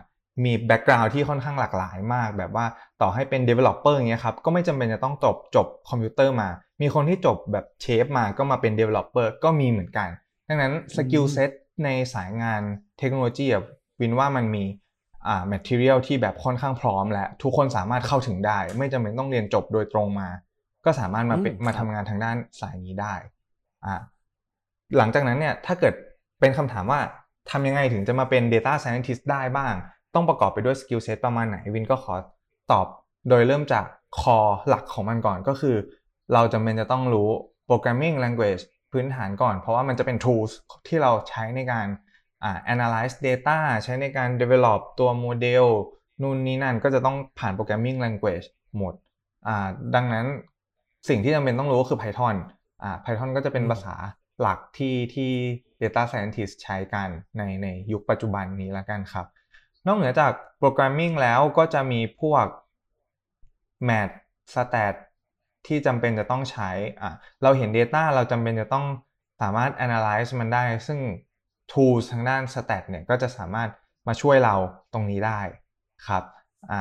[0.44, 2.66] มี background ที่ค่อนข้างหลากหลายมาก แบบว่า
[3.02, 6.48] ต่อให้เป็น Developer อย่างเงี้ยครับก็ไม่จำเป็นจะต้องจบจบคอมพิวเตอร์มา
[6.82, 10.08] มีคนที่จบแบบเชฟมาก็มาเป็น Developer ก็มีเหมือนกัน
[10.48, 11.50] ดังนั้น skill set
[11.84, 12.62] ในสายงาน
[12.98, 13.46] เทคโนโลยี
[14.00, 14.64] วินว่ามันมี
[15.26, 20.28] อ่า material ที่แบบค่อนข้างพร้อม และทุกคนสามารถเข้าถึงได้ ไม่จำเป็นต้องเรียนจบโดยตรงมา
[20.84, 23.14] ก็สามารถมาเป็นมาทำงานทางด้านสายนี้ได้
[23.84, 23.94] อ่า
[24.96, 25.94] หลังจากนั้นเนี่ยถ้าเกิด
[26.40, 27.00] เป็นคำถามว่า
[27.50, 29.74] ทำยังไงถึงจะมาเป็น Data Scientist ได้บ้าง
[30.14, 32.14] ต้องประกอบไปด้วย skill set ประมาณไหนวินก็ขอ
[32.72, 32.86] ตอบ
[33.28, 33.84] โดยเริ่มจาก
[34.20, 34.38] core
[34.68, 35.76] หลักของมันก่อนก็คือ
[36.32, 37.28] เราจำเป็นจะต้องรู้
[37.68, 40.52] programming language พื้นฐานก่อน เพราะว่ามันจะเป็น tools
[40.88, 41.86] ที่เราใช้ในการ
[42.42, 45.64] อ่า analyze data ใช้ในการ develop ตัวโมเดล
[46.22, 48.46] นู่นนี่นั่นก็จะต้องผ่าน programming language
[48.76, 48.94] หมด
[49.46, 50.26] อ่าดังนั้น
[51.08, 52.36] สิ่งที่จำเป็นต้องรู้ก็คือ Python
[52.82, 53.94] อ่า Python ก็จะเป็นภาษา
[54.40, 55.30] หลักที่ที่
[55.82, 57.08] data scientist ใช้กัน
[57.38, 59.26] ในในยุคปัจจุบันนี้แล้วกันครับ
[59.86, 62.46] นอกเหนือจาก programming แล้วก็จะมีพวก
[63.88, 64.14] math
[64.52, 64.94] stat
[65.66, 66.70] ที่จำเป็นจะต้องใช้
[67.02, 67.10] อะ
[67.42, 68.86] เราเห็น data เราจำเป็นจะต้อง
[69.40, 71.00] สามารถ analyze มันได้ ซึ่ง
[71.72, 73.68] tools ทางด้าน stat เนี่ยก็จะสามารถ
[74.08, 74.54] มาช่วยเรา
[74.92, 75.40] ตรงนี้ได้
[76.06, 76.24] ครับ
[76.70, 76.80] อะ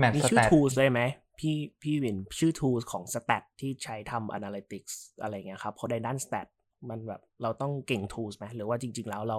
[0.00, 1.00] math stat ชื่อ tools ได้ไหม
[1.38, 6.46] พี่พี่วินชื่อ tools ของ stat ที่ใช้ทำ analytics อะไรเงี้ยครับเพราะในด้าน stat
[6.90, 9.38] มันแบบเราต้องเก่ง tools ไหมหรือว่าจริง ๆ แล้วเรา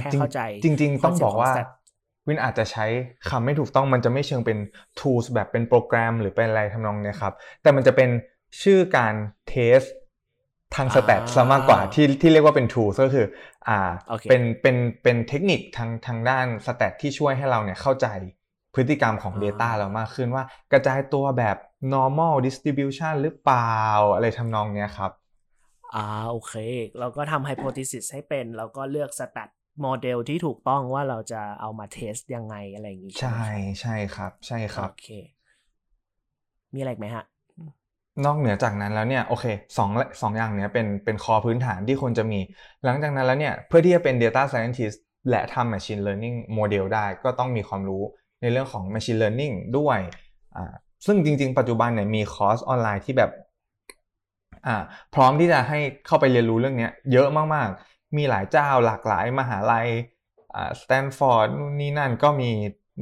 [0.00, 1.52] แค่เข้าใจจริง ๆ ต้องบอกว่า
[2.28, 2.86] วินอาจจะใช้
[3.30, 4.58] คำไม่ถูกต้องมันจะไม่เชิงเป็น
[4.98, 8.10] tools แบบเป็นโปรแกรมหรือเป็นอะไรทำนองเนี้ยครับ แต่มันจะเป็น
[8.62, 9.14] ชื่อการ
[9.48, 9.80] test
[10.76, 13.26] ทาง stat ซะมากกว่าที่ที่เรียกว่าเป็น tools ก็คือ
[13.68, 13.78] อ่า
[14.30, 18.08] เป็นเป็นเป็นเทคนิคทางทางด้าน stat ที่ช่วยให้เราเนี่ยเข้าใจ
[18.74, 21.56] พฤติกรรมของ Data เรามากขึ้นว่ากระจายตัวแบบ
[21.94, 23.80] normal distribution หรือเปล่า
[24.14, 25.12] อะไรทำนองเนี้ยครับ
[25.94, 26.54] อ่าโอเค
[26.98, 29.50] เราก็ทำ hypothesis ให้เป็น แล้วก็เลือก stat
[29.82, 33.40] model ที่ถูกต้องว่าเราจะเอามา test ยังไงอะไรอย่างนี้ใช่
[33.80, 35.08] ใช่ครับ ใช่ครับ โอเค
[36.74, 37.24] มีอะไรไหมฮะ
[38.24, 39.44] นอกเหนือจากนั้นแล้วเนี่ยโอเค
[39.78, 39.90] สอง
[40.22, 42.40] สองอย่างเนี้ยเป็นเป็น core พื้นฐานที่คนจะมี
[42.84, 44.96] หลังจากนั้นแล้วเนี่ย เพื่อที่จะเป็น Data Scientist
[45.30, 48.02] และทำ Machine Learning โมเดลได้ก็ต้องมีความรู้
[48.42, 49.98] ในเรื่องของ Machine Learning ด้วย
[50.56, 50.64] อ่า
[51.06, 53.30] ซึ่งจริง ๆ ปัจจุบันเนี่ยมีคอร์สออนไลน์ที่แบบ
[54.66, 54.76] อ่า
[55.14, 59.88] พร้อมที่จะให้เข้าไปเรียนรู้เรื่องนี้เยอะมากๆ มีหลายเจ้าหลากหลายมหาลัย
[60.54, 62.50] อ่าสแตนฟอร์ดนู่นนี่นั่นก็มี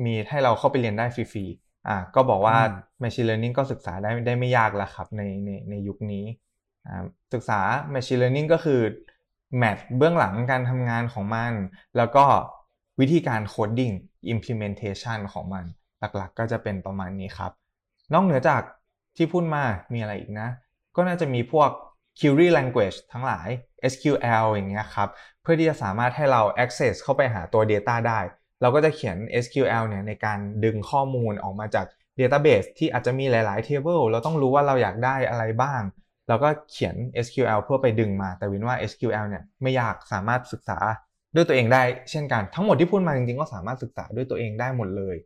[0.05, 2.57] มีให้เราเข้าไปเรียนได้ฟรีๆอ่าก็บอกว่า
[3.03, 6.25] Machine Learning ก็ศึกษาได้ได้ไม่ยากแล้วครับในในในยุคนี้
[6.87, 7.61] อ่าศึกษา
[7.95, 8.81] Machine Learning ก็คือ
[9.59, 11.53] math เบื้องหลังการทำงานของมัน
[11.97, 12.25] แล้วก็
[13.01, 13.91] วิธีการ coding
[14.35, 15.65] implementation ของมัน
[16.17, 17.53] หลักๆ ก็จะเป็นประมาณนี้ครับ
[18.13, 18.63] นอกเหนือจาก
[19.17, 20.49] ที่พูดมามีอะไรอีกนะ
[20.97, 21.71] ก็น่าจะมีพวก
[22.19, 23.49] query language ทั้งหลาย
[23.93, 25.09] SQL อย่างเงี้ยครับ
[25.43, 28.21] เพื่อที่จะสามารถให้เรา access เข้าไปหาตัว data ได้
[28.61, 31.87] เราก็จะเขียน SQL เนี่ยในการดึงข้อมูลออกมาจาก
[32.21, 35.83] database ที่อาจจะมีหลาย ๆ table เราต้องรู้ว่าเราอยากได้อะไรบ้าง
[36.29, 36.95] เราก็เขียน
[37.25, 40.79] SQL เพื่อไปดึงมา แต่วินว่า SQL เนี่ยไม่ยากสามารถศึกษา
[41.35, 45.17] ด้วยตัวเองได้เช่นกัน ทั้งหมดที่พูดมาจริง ๆ ก็สามารถศึกษาด้วยตัวเองได้หมดเลย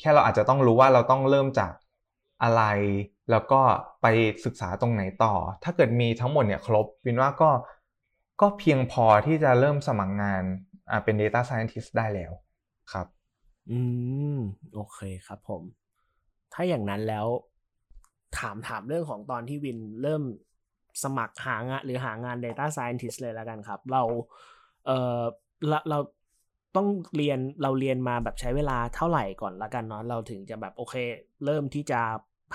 [0.00, 1.72] แค่เราอาจจะต้องรู้ว่าเราต้องเริ่มจาก
[2.42, 2.62] อะไร
[3.30, 3.60] แล้วก็
[4.02, 4.06] ไป
[4.44, 7.50] ศึกษาตรงไหนต่อ ถ้าเกิดมีทั้งหมดเนี่ยครบวินว่าก็
[8.40, 10.42] ก็เพียงพอที่จะเริ่มสมัครงาน
[10.90, 12.32] อ่าเป็น Data Scientist ได้แล้ว
[12.92, 13.06] ครับ
[13.70, 13.80] อื
[14.36, 14.38] ม
[14.74, 15.62] โอเคครับผม
[16.52, 17.26] ถ้าอย่างนั้นแล้ว
[18.38, 20.22] ถามถามเรื่องของตอนที่วินเริ่ม
[21.02, 24.02] สมัครหางานหรือหางาน Data Scientist เลยแล้วกันครับ เรา
[24.86, 25.20] เออ
[25.68, 25.98] เราเรา
[26.76, 30.94] ต้องเรียนเราเรียนมาแบบใช้เวลาเท่าไหร่ก่อนละกันเนาะเราถึงจะแบบโอเค
[31.44, 32.00] เริ่มที่จะ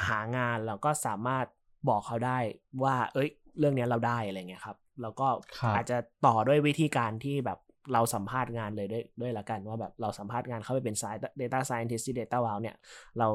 [0.07, 1.45] หางานเราก็สามารถ
[1.89, 2.37] บอกเขาได้
[2.83, 3.29] ว่า เอ้ย
[3.59, 5.27] เรื่องนี้เราได้อะไรเงี้ยครับแล้วก็
[5.75, 7.59] อาจจะต่อด้วยวิธีการที่แบบ
[7.93, 12.75] เราสัมภาษณ์งานเลยด้วยด้วยละกันว่าแบบเราสัมภาษณ์งานเข้าไปเป็นสาย Data Scientist ที่ Data Wow เนี่ย
[13.19, 13.27] เรา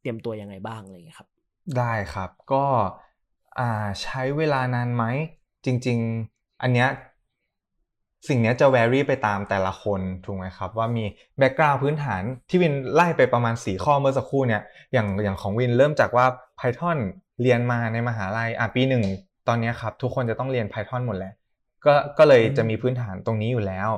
[0.00, 1.28] เตรียมตัวยังไงบ้างอะไรเงี้ยครับ
[1.78, 2.64] ได้ครับก็
[4.02, 5.04] ใช้เวลานานไหม
[5.64, 5.98] จริง
[6.30, 6.88] ๆ อันเนี้ย
[8.28, 11.04] สิ่งนี้จะ vary ไปตามแต่ละคนถูกไหมครับ ว่ามี
[11.38, 14.62] background พื้นฐานที่วินไล่ไปประมาณ 4 ข้อเมื่อสักครู่เนี่ย
[14.92, 16.26] อย่างอย่างของวินเริ่มจากว่า
[16.58, 16.98] Python
[17.42, 19.04] เรียนมาในมหาลัยอะปีหนึ่ง
[19.48, 21.34] ตอนนี้ครับ ทุกคนจะต้องเรียน Python หมดแล้ว
[21.86, 23.88] ก็ก็เลยจะมีพื้นฐานตรงนี้อยู่แล้ว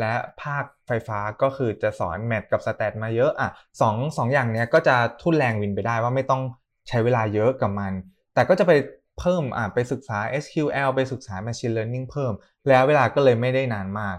[0.00, 0.12] และ
[0.42, 6.42] ภาคไฟฟ้าก็คือจะสอน math กับ stat มาเยอะอะสองสองอย่างเนี้ยก็จะทุ่นแรงวินไปได้ว่าไม่ต้อง
[6.88, 7.92] ใช้เวลาเยอะกับมัน
[8.34, 8.72] แต่ก็จะไป
[9.18, 12.32] เพิ่มอ่าไปศึกษา SQL ไปศึกษา Machine Learning เพิ่ม
[12.68, 14.16] แล้วเวลาก็เลยไม่ได้นานมาก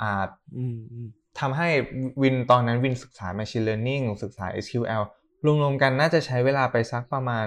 [0.00, 0.22] อ่า
[1.40, 1.68] ทำให้
[2.22, 5.02] วินตอนนั้นวินศึกษา Machine Learning ศึกษา SQL
[5.62, 7.46] รวมๆกันน่าจะใช้เวลาไปสักประมาณ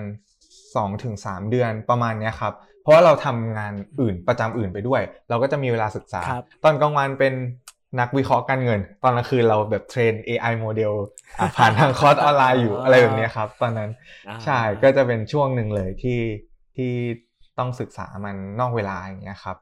[0.75, 6.21] 2-3 เดือนประมาณนี้ครับ เพราะว่าเราทำงานอื่นประจำอื่นไปด้วย เราก็จะมีเวลาศึกษา
[6.63, 7.33] ตอนกลางวันเป็น
[7.99, 10.93] นักวิเคราะห์การเงิน ตอนกลางคืนเราแบบเทรน AI โมเดล
[11.57, 13.89] ผ่านทางคอร์สออนไลน์อยู่อะไรแบบนี้ครับ ตอนนั้น
[14.45, 16.19] ใช่ก็จะเป็นช่วงหนึ่งเลยที่
[16.79, 16.93] ที่
[17.59, 19.57] ต้องศึกษามันนอกเวลาอย่างเงี้ยครับ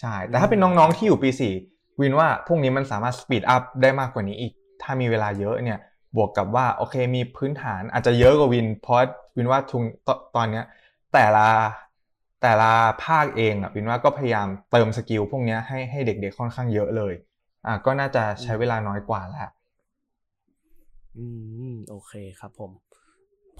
[0.00, 1.52] ใช่แต่ถ้าเป็นน้องๆที่อยู่ปีสี่
[2.00, 5.78] วินว่าพวกนี้มันสามารถ speed up ได้มากกว่านี้อีก ถ้ามีเวลาเยอะเนี่ย
[6.16, 8.98] บวกกับว่าโอเคมีพื้นฐานอาจจะเยอะกว่าวิน เพราะ
[9.36, 9.82] วินว่าถึง
[10.36, 10.64] ตอนเนี้ย
[11.14, 11.48] แต่ละ
[12.42, 12.72] แต่ละ
[13.04, 17.14] ภาคเองอะวินว่าก็พยายามเติม skill พวกนี้ให้ให้เด็กๆค่อนข้างเยอะเลย
[17.66, 19.40] อะก็น่าจะใช้เวลาน้อยกว่าแล้ว
[21.16, 21.26] อื
[21.72, 22.70] มโอเคครับผม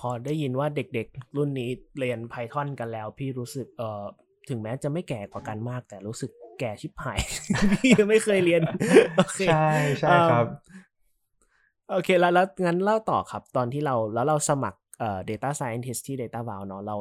[0.00, 4.04] พอได้ยินว่าเด็กๆ รุ่นนี้เรียน Python กันแล้ว พี่รู้สึกเอ่อ
[4.48, 6.30] ถึงแม้จะไม่แก่กว่ากันมาก แต่รู้สึก
[6.60, 7.18] แก่ชิบหาย
[7.72, 8.62] พี่ยังไม่เคยเรียน
[9.48, 9.68] ใช่
[10.00, 10.46] ใช่ครับ
[11.90, 16.96] โอเคแล้วแล้วงั้นเล่าต่อครับ ตอนที่เราแล้วเราสมัครเอ่อ data scientist ที่ data v a l เนาะเรา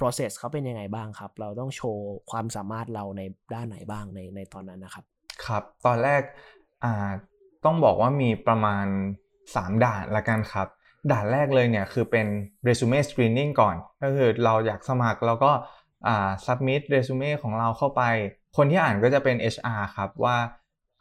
[0.00, 3.22] process เขาเป็นยังไงบ้างครับ เราต้องโชว์ความสามารถเราใน
[3.54, 5.04] ด้านไหนบ้างในในตอนนั้นนะครับ
[5.44, 6.22] ครับ ตอนแรก
[6.84, 7.10] อ่า
[7.64, 8.86] ต้องบอกว่ามีประมาณ
[9.36, 10.68] 3 ด่านละกันครับ
[11.10, 12.26] ด่านแรกเลยเนี่ยคือเป็น
[12.66, 15.52] resume screening ก่อน ก็คือเราอยากสมัครแล้วก็
[16.06, 18.02] อ่า submit resume ของเราเข้าไป
[18.56, 20.36] คนที่อ่านก็จะเป็น HR ครับว่า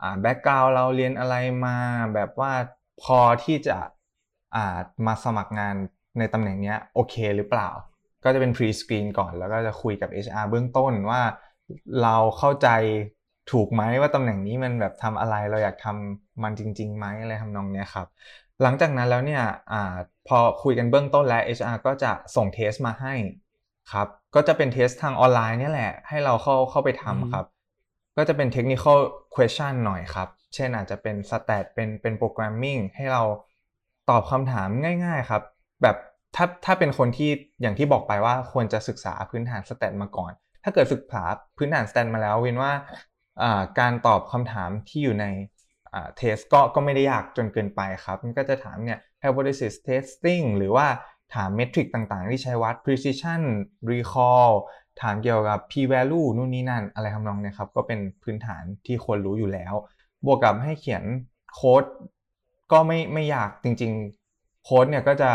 [0.02, 1.36] อ่า background เราเรียนอะไร
[1.66, 1.78] มา
[2.14, 2.52] แบบว่า
[3.04, 3.78] พอที่จะ
[4.56, 5.76] อ่ามาสมัครงาน
[6.20, 7.70] ในตำแหน่งนี้โอเคหรือเปล่า
[8.24, 11.22] ก็จะเป็น pre screen ก่อนแล้วก็จะคุยกับ HR เบื้องต้นว่า
[12.02, 12.68] เราเข้าใจ
[13.52, 18.08] ถูกไหมว่าตำแหน่งนี้มันแบบทำอะไรเราอยากทำมันจริงๆไหมอะไรทำนองเนี้ยครับ
[18.64, 19.74] หลังจากนั้นแล้วเนี่ยอ
[20.28, 23.14] พอคุยกันเบื้องต้นแล้ว HR ก็จะส่งเทสมาให้
[23.92, 27.46] ครับ ก็จะเป็นเทสทางออนไลน์นี่แหละ ให้เราเข้าเข้าไปทำครับ
[28.18, 28.98] ก็จะเป็น technical
[29.36, 33.24] question หน่อยครับ เช่นอาจจะเป็น stat เป็นเป็น programming ให้เรา
[34.10, 34.68] ตอบคำถาม
[35.06, 35.44] ง่าย ๆครับ
[35.82, 35.98] แบบ
[36.36, 37.30] ถ้าถ้าเป็นคนที่
[37.62, 40.32] อย่างที่บอกไปว่าควรจะศึกษาพื้นฐาน stat มาก่อน
[40.64, 41.24] ถ้าเกิดศึกษา
[41.58, 42.74] พื้นฐาน stat มาแล้ววินว่า
[43.80, 45.26] การตอบคำถามที่อยู่ใน
[46.18, 50.88] เทสก็ก็ไม่ได้ยากจนเกินไปครับ มันก็จะถามเนี่ย hypothesis testing หรือว่า
[51.36, 53.42] ถามเมทริกต่างๆ ที่ใช้วัด precision
[53.92, 54.52] recall
[55.02, 59.74] ถามเกี่ยวกับ p value นู่นนี่นั่นอะไรทำนองเนี่ยครับ ก็เป็นพื้นฐานที่ควรรู้อยู่แล้ว
[60.26, 61.04] บวกกับให้เขียน
[61.54, 61.84] โค้ด
[62.72, 65.32] ก็ไม่ไม่ยากจริงๆ โค้ดเนี่ยก็จะ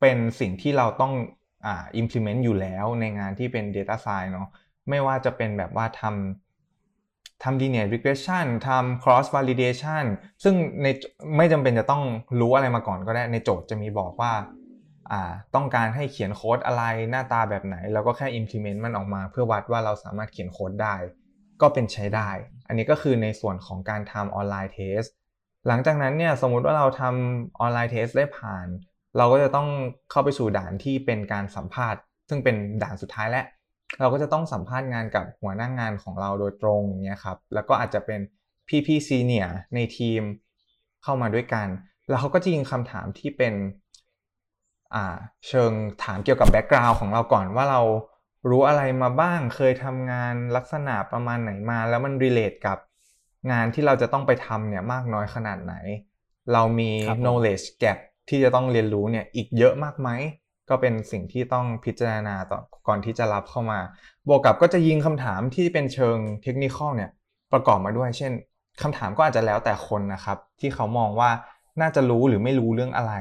[0.00, 1.12] เป็นสิ่งที่เราต้อง
[1.66, 4.48] อ่า implement อยู่แล้วในงานที่เป็น data science เนาะ
[4.88, 6.47] ไม่ว่าจะเป็นแบบว่าทำ
[7.42, 10.04] ทำ linear regression ทำ cross validation
[10.44, 10.86] ซึ่งใน
[11.36, 12.02] ไม่จำเป็นจะต้อง
[12.40, 14.32] รู้อะไรมาก่อนก็ได้ในโจทย์จะมีบอกว่า
[15.54, 20.96] ต้องการให้เขียนโค้ดอะไรหน้าตาแบบไหนแล้วก็แค่ implement มันออกมา เพื่อวัดว่าเราสามารถเขียนโค้ดได้
[21.60, 22.30] ก็เป็นใช้ได้
[22.68, 25.02] อันนี้ก็คือในส่วนของการทำ online test
[25.66, 28.66] หลังจากนั้นเนี่ยสมมุติว่าเราทำ online test ได้ผ่าน
[29.16, 29.68] เราก็จะต้อง
[30.10, 33.44] เข้าไปสู่ด่านที่เป็นการสัมภาษณ์ ซึ่งเป็นด่านสุดท้ายและ
[34.00, 38.20] เราก็จะต้องสัมภาษณ์งานกับหัวหน้างานของเราโดยตรงเนี่ยครับแล้วก็อาจจะเป็น
[38.68, 40.22] พี่พี่ senior ในทีม
[41.02, 41.66] เข้ามาด้วยกัน
[42.08, 43.54] แล้วเขาก็จะยิงคำถามที่เป็น
[44.94, 45.16] อ่า
[45.48, 45.72] เชิง
[46.02, 47.82] ถามเกี่ยวกับ background ของเราก่อนว่าเรา
[48.48, 52.78] รู้อะไรมาบ้าง เคยทำงานลักษณะประมาณไหนมา แล้วมันรีเลทกับ
[53.50, 55.74] งานที่เราจะต้องไปทำเนี่ยมากน้อยขนาดไหน
[56.52, 56.90] เรามี
[57.24, 60.08] knowledge gap ที่จะต้องเรียนรู้เนี่ยอีกเยอะมากไหม
[60.70, 63.80] ก็เป็นสิ่งที่ต้องพิจารณาต่อก่อนที่จะรับเข้ามา
[64.28, 67.10] บวกกับก็จะยิงคำถามที่เป็นเชิงเทคนิคเนี่ย
[67.52, 68.32] ประกอบมาด้วย เช่น
[68.82, 71.30] คำถามก็อาจจะแล้วแต่คนนะครับ ที่เขามองว่า
[71.80, 73.14] น่าจะรู้หรือไม่รู้เรื่องอะไร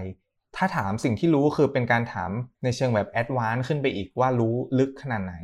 [0.55, 2.31] ถ้าถามสิ่งที่รู้คือเป็นการถาม
[2.63, 5.35] ในเชิงแบบ advance ขึ้นไปอีกว่ารู้ลึกขนาดไหน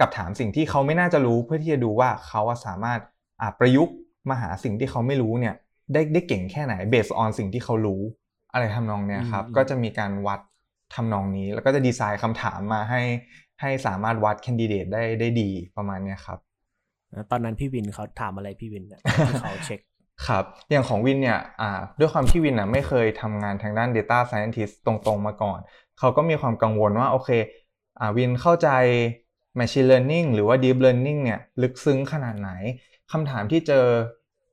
[0.00, 3.00] กับถามสิ่งที่เขาไม่น่าจะรู้เพื่อที่จะดูว่าเขาสามารถ
[3.60, 3.94] ประยุกต์
[4.30, 5.54] มาหาสิ่งที่เขาไม่รู้เนี่ย
[5.92, 8.00] ได้ได้เก่งแค่ไหน based on สิ่งที่เขารู้
[8.52, 10.40] อะไรทำนองเนี้ยครับก็จะมีการวัด
[10.94, 13.02] ทำนองนี้ แล้วก็จะดีไซน์คำถามมาให้
[13.60, 16.38] ให้สามารถวัด candidate ได้ได้ดีประมาณนี้ครับ
[17.30, 18.84] ตอนนั้นพี่วินเขาถามอะไรพี่วิน
[19.28, 19.80] ที่เขาเช็ค
[20.26, 21.40] ครับอย่างของวินเนี่ย
[21.98, 25.58] ด้วยความที่วินอะไม่เคยทำงานทางด้าน Data Scientist ตรงๆมาก่อน
[25.98, 27.30] เขาก็มีความกังวลว่าโอเค
[28.16, 28.68] วินเข้าใจ
[29.58, 32.50] Machine Learning หรือว่า Deep Learning เนี่ยลึกซึ้งขนาดไหน
[33.12, 33.86] คำถามที่เจอ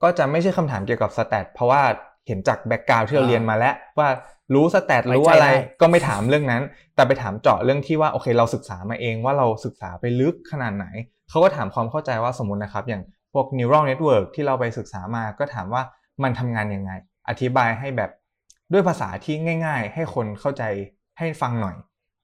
[0.03, 1.83] ก็จะไม่ใช่คำถามเกี่ยวกับ stat เพราะว่า
[2.27, 4.09] เห็นจาก background ที่เราเรียนมาแล้ว ว่า
[4.53, 5.47] รู้ stat รู้อะไร
[5.81, 6.61] ก็ไม่ถามเรื่องนั้น
[6.95, 10.85] แต่ไปถามเจาะเรื่องที่ว่าโอเคเราศึกษามาเองว่าเราศึกษาไปลึกขนาดไหน
[11.29, 13.03] เขาก็ถามความเข้าใจว่าสมมตินะครับ อย่าง
[13.33, 15.81] พวก neural network ที่เราไปศึกษามาก็ถามว่า
[16.23, 16.91] มันทำงานยังไง
[17.29, 18.11] อธิบายให้แบบ
[18.73, 20.63] ด้วยภาษาที่ง่าย ๆ ให้คนเข้าใจ
[21.17, 21.75] ให้ฟังหน่อย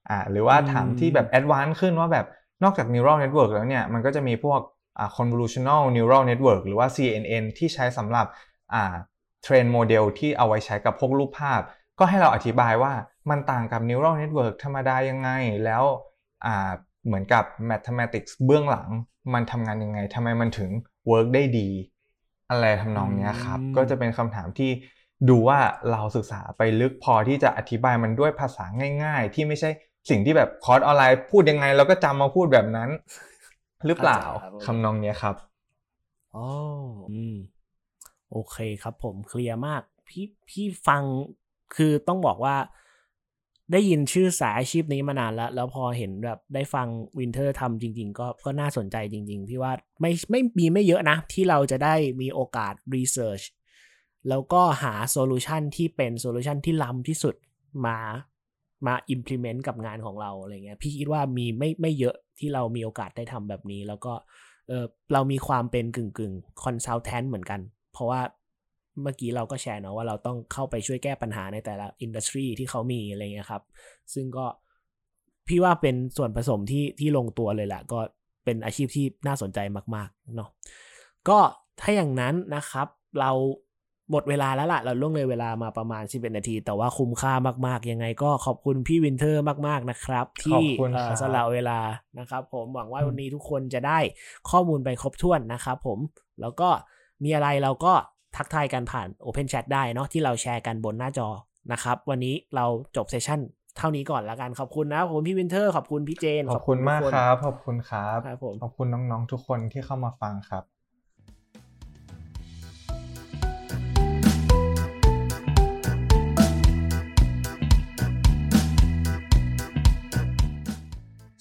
[0.08, 2.26] อ่าหรือว่าถามที่แบบ advance ขึ้นว่าแบบ
[2.64, 4.60] นอกจาก neural network แล้วเนี่ยมันก็จะมีพวก
[4.98, 8.26] อ่า convolutional neural network หรือว่า CNN ที่ใช้สำหรับ
[8.74, 11.60] อ่า train model ที่เอาไว้ใช้กับพวกรูปภาพ
[11.98, 12.92] ก็ให้เราอธิบายว่า
[13.30, 15.30] มันต่างกับ neural network ธรรมดายังไง
[15.64, 15.84] แล้ว
[16.46, 16.70] อ่า
[17.06, 18.88] เหมือนกับ mathematics เบื้องหลัง
[19.34, 20.70] มันทำงานยังไงทำไมมันถึง
[21.10, 21.68] work ได้ดี
[22.50, 24.70] อะไรทำนองเนี้ยครับ ก็จะเป็นคำถามที่
[25.28, 25.58] ดูว่า
[25.90, 28.64] เราศึกษาไปลึกพอที่จะอธิบายมันด้วยภาษา
[29.04, 29.70] ง่าย ๆ ที่ไม่ใช่
[30.10, 32.90] สิ่งที่แบบคอร์สออนไลน์พูดยังไงเราก็จำมาพูดแบบนั้น
[33.86, 35.34] หรือเปล่าเข้าใจครับผมคำนองเนี้ยครับ
[36.36, 36.46] อ๋อ
[37.12, 37.34] อืม
[38.32, 41.02] โอเคครับผมเคลียร์มาก พี่พี่ฟัง
[41.76, 42.56] คือต้องบอกว่า
[43.72, 46.86] ได้ยินชื่อสายอาชีพนี้มานานแล้ว แล้วพอเห็นแบบได้ฟัง
[47.18, 53.42] วินเทอร์ทำจริง ๆ ก็ก็น่าสนใจจริง ๆ พี่ว่าไม่ไม่มีไม่เยอะนะ ที่เราจะได้มีโอกาส research
[54.28, 57.34] แล้วก็หา solution ที่เป็น solution ที่ล้ำที่สุด
[57.86, 57.98] มา
[58.86, 64.12] มา implement กับงานของเราอะไรเงี้ยพี่คิดว่ามีไม่ไม่เยอะที่เรามีโอกาสได้ทำแบบนี้ แล้วก็
[64.68, 67.60] เออเรามีความเป็นกึ่งกึ่ง consultant เหมือนกัน
[67.98, 68.22] เพราะว่า
[69.02, 73.62] เมื่อกี้เราก็แชร์เนาะว่าเราต้องเข้าไปช่วยแก้ปัญหาในแต่ละ industry ที่เขามีอะไรเงี้ยครับ
[74.14, 74.46] ซึ่งก็
[75.48, 77.98] พี่ว่าเป็นส่วนผสมที่ที่ลงตัวเลยแหละก็
[78.44, 79.58] เป็นอาชีพที่น่าสนใจ
[79.94, 80.50] มากๆเนาะ
[81.28, 81.38] ก็
[81.80, 82.86] ถ้าอย่างนั้นนะครับ
[83.20, 83.32] เรา
[84.10, 87.32] หมดเวลาแล้วล่ะ เราล่วงเลยเวลามาประมาณ 11 นาที แต่ว่าคุ้มค่า
[87.66, 91.78] มากๆ ยังไงก็ขอบคุณพี่วินเทอร์มากๆนะครับ ที่ขอบคุณเอ่อครับสละเวลา
[92.18, 93.98] นะครับ ผมหวังว่าวันนี้ทุกคนจะได้
[94.50, 95.98] ข้อมูลไปครบถ้วนนะครับผม
[96.40, 96.68] แล้วก็
[97.24, 97.92] มีอะไรเราก็
[98.36, 101.28] ทักทายกันผ่าน Open Chat ได้เนาะที่เราแชร์กันบนหน้าจอ
[101.72, 102.66] นะครับ วันนี้เรา
[102.96, 103.40] จบ session
[103.78, 110.64] เท่านี้ก่อนละกันขอบคุณนะขอบคุณพี่วินเทอร์ขอบคุณพี่เจน ขอบคุณมากทุนครับ ขอบคุณครับครับผมขอบคุณน้องๆทุกคนที่เข้ามาฟังครับ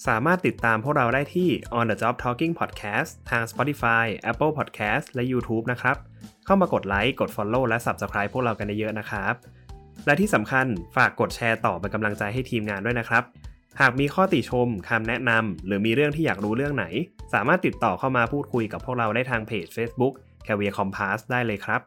[0.07, 5.97] สามารถติดตามพวกเราได้ที่ On the Job Talking Podcast ทาง Spotify, Apple Podcast และ YouTube นะครับ
[6.45, 9.33] เข้ามากดไลค์ กด Follow และ Subscribe พวกเรากันเยอะๆนะครับ
[10.05, 13.23] และที่สำคัญฝากกดแชร์ต่อเป็นกำลังใจให้ทีมงานด้วยนะครับ
[13.79, 16.85] หากมีข้อติชมคำแนะนำหรือมีเรื่องที่อยากรู้เรื่องไหน
[17.33, 20.13] สามารถติดต่อเข้ามาพูดคุยกับพวกเราได้ทางเพจ Facebook
[20.47, 21.81] Career Compass ได้เลยครับ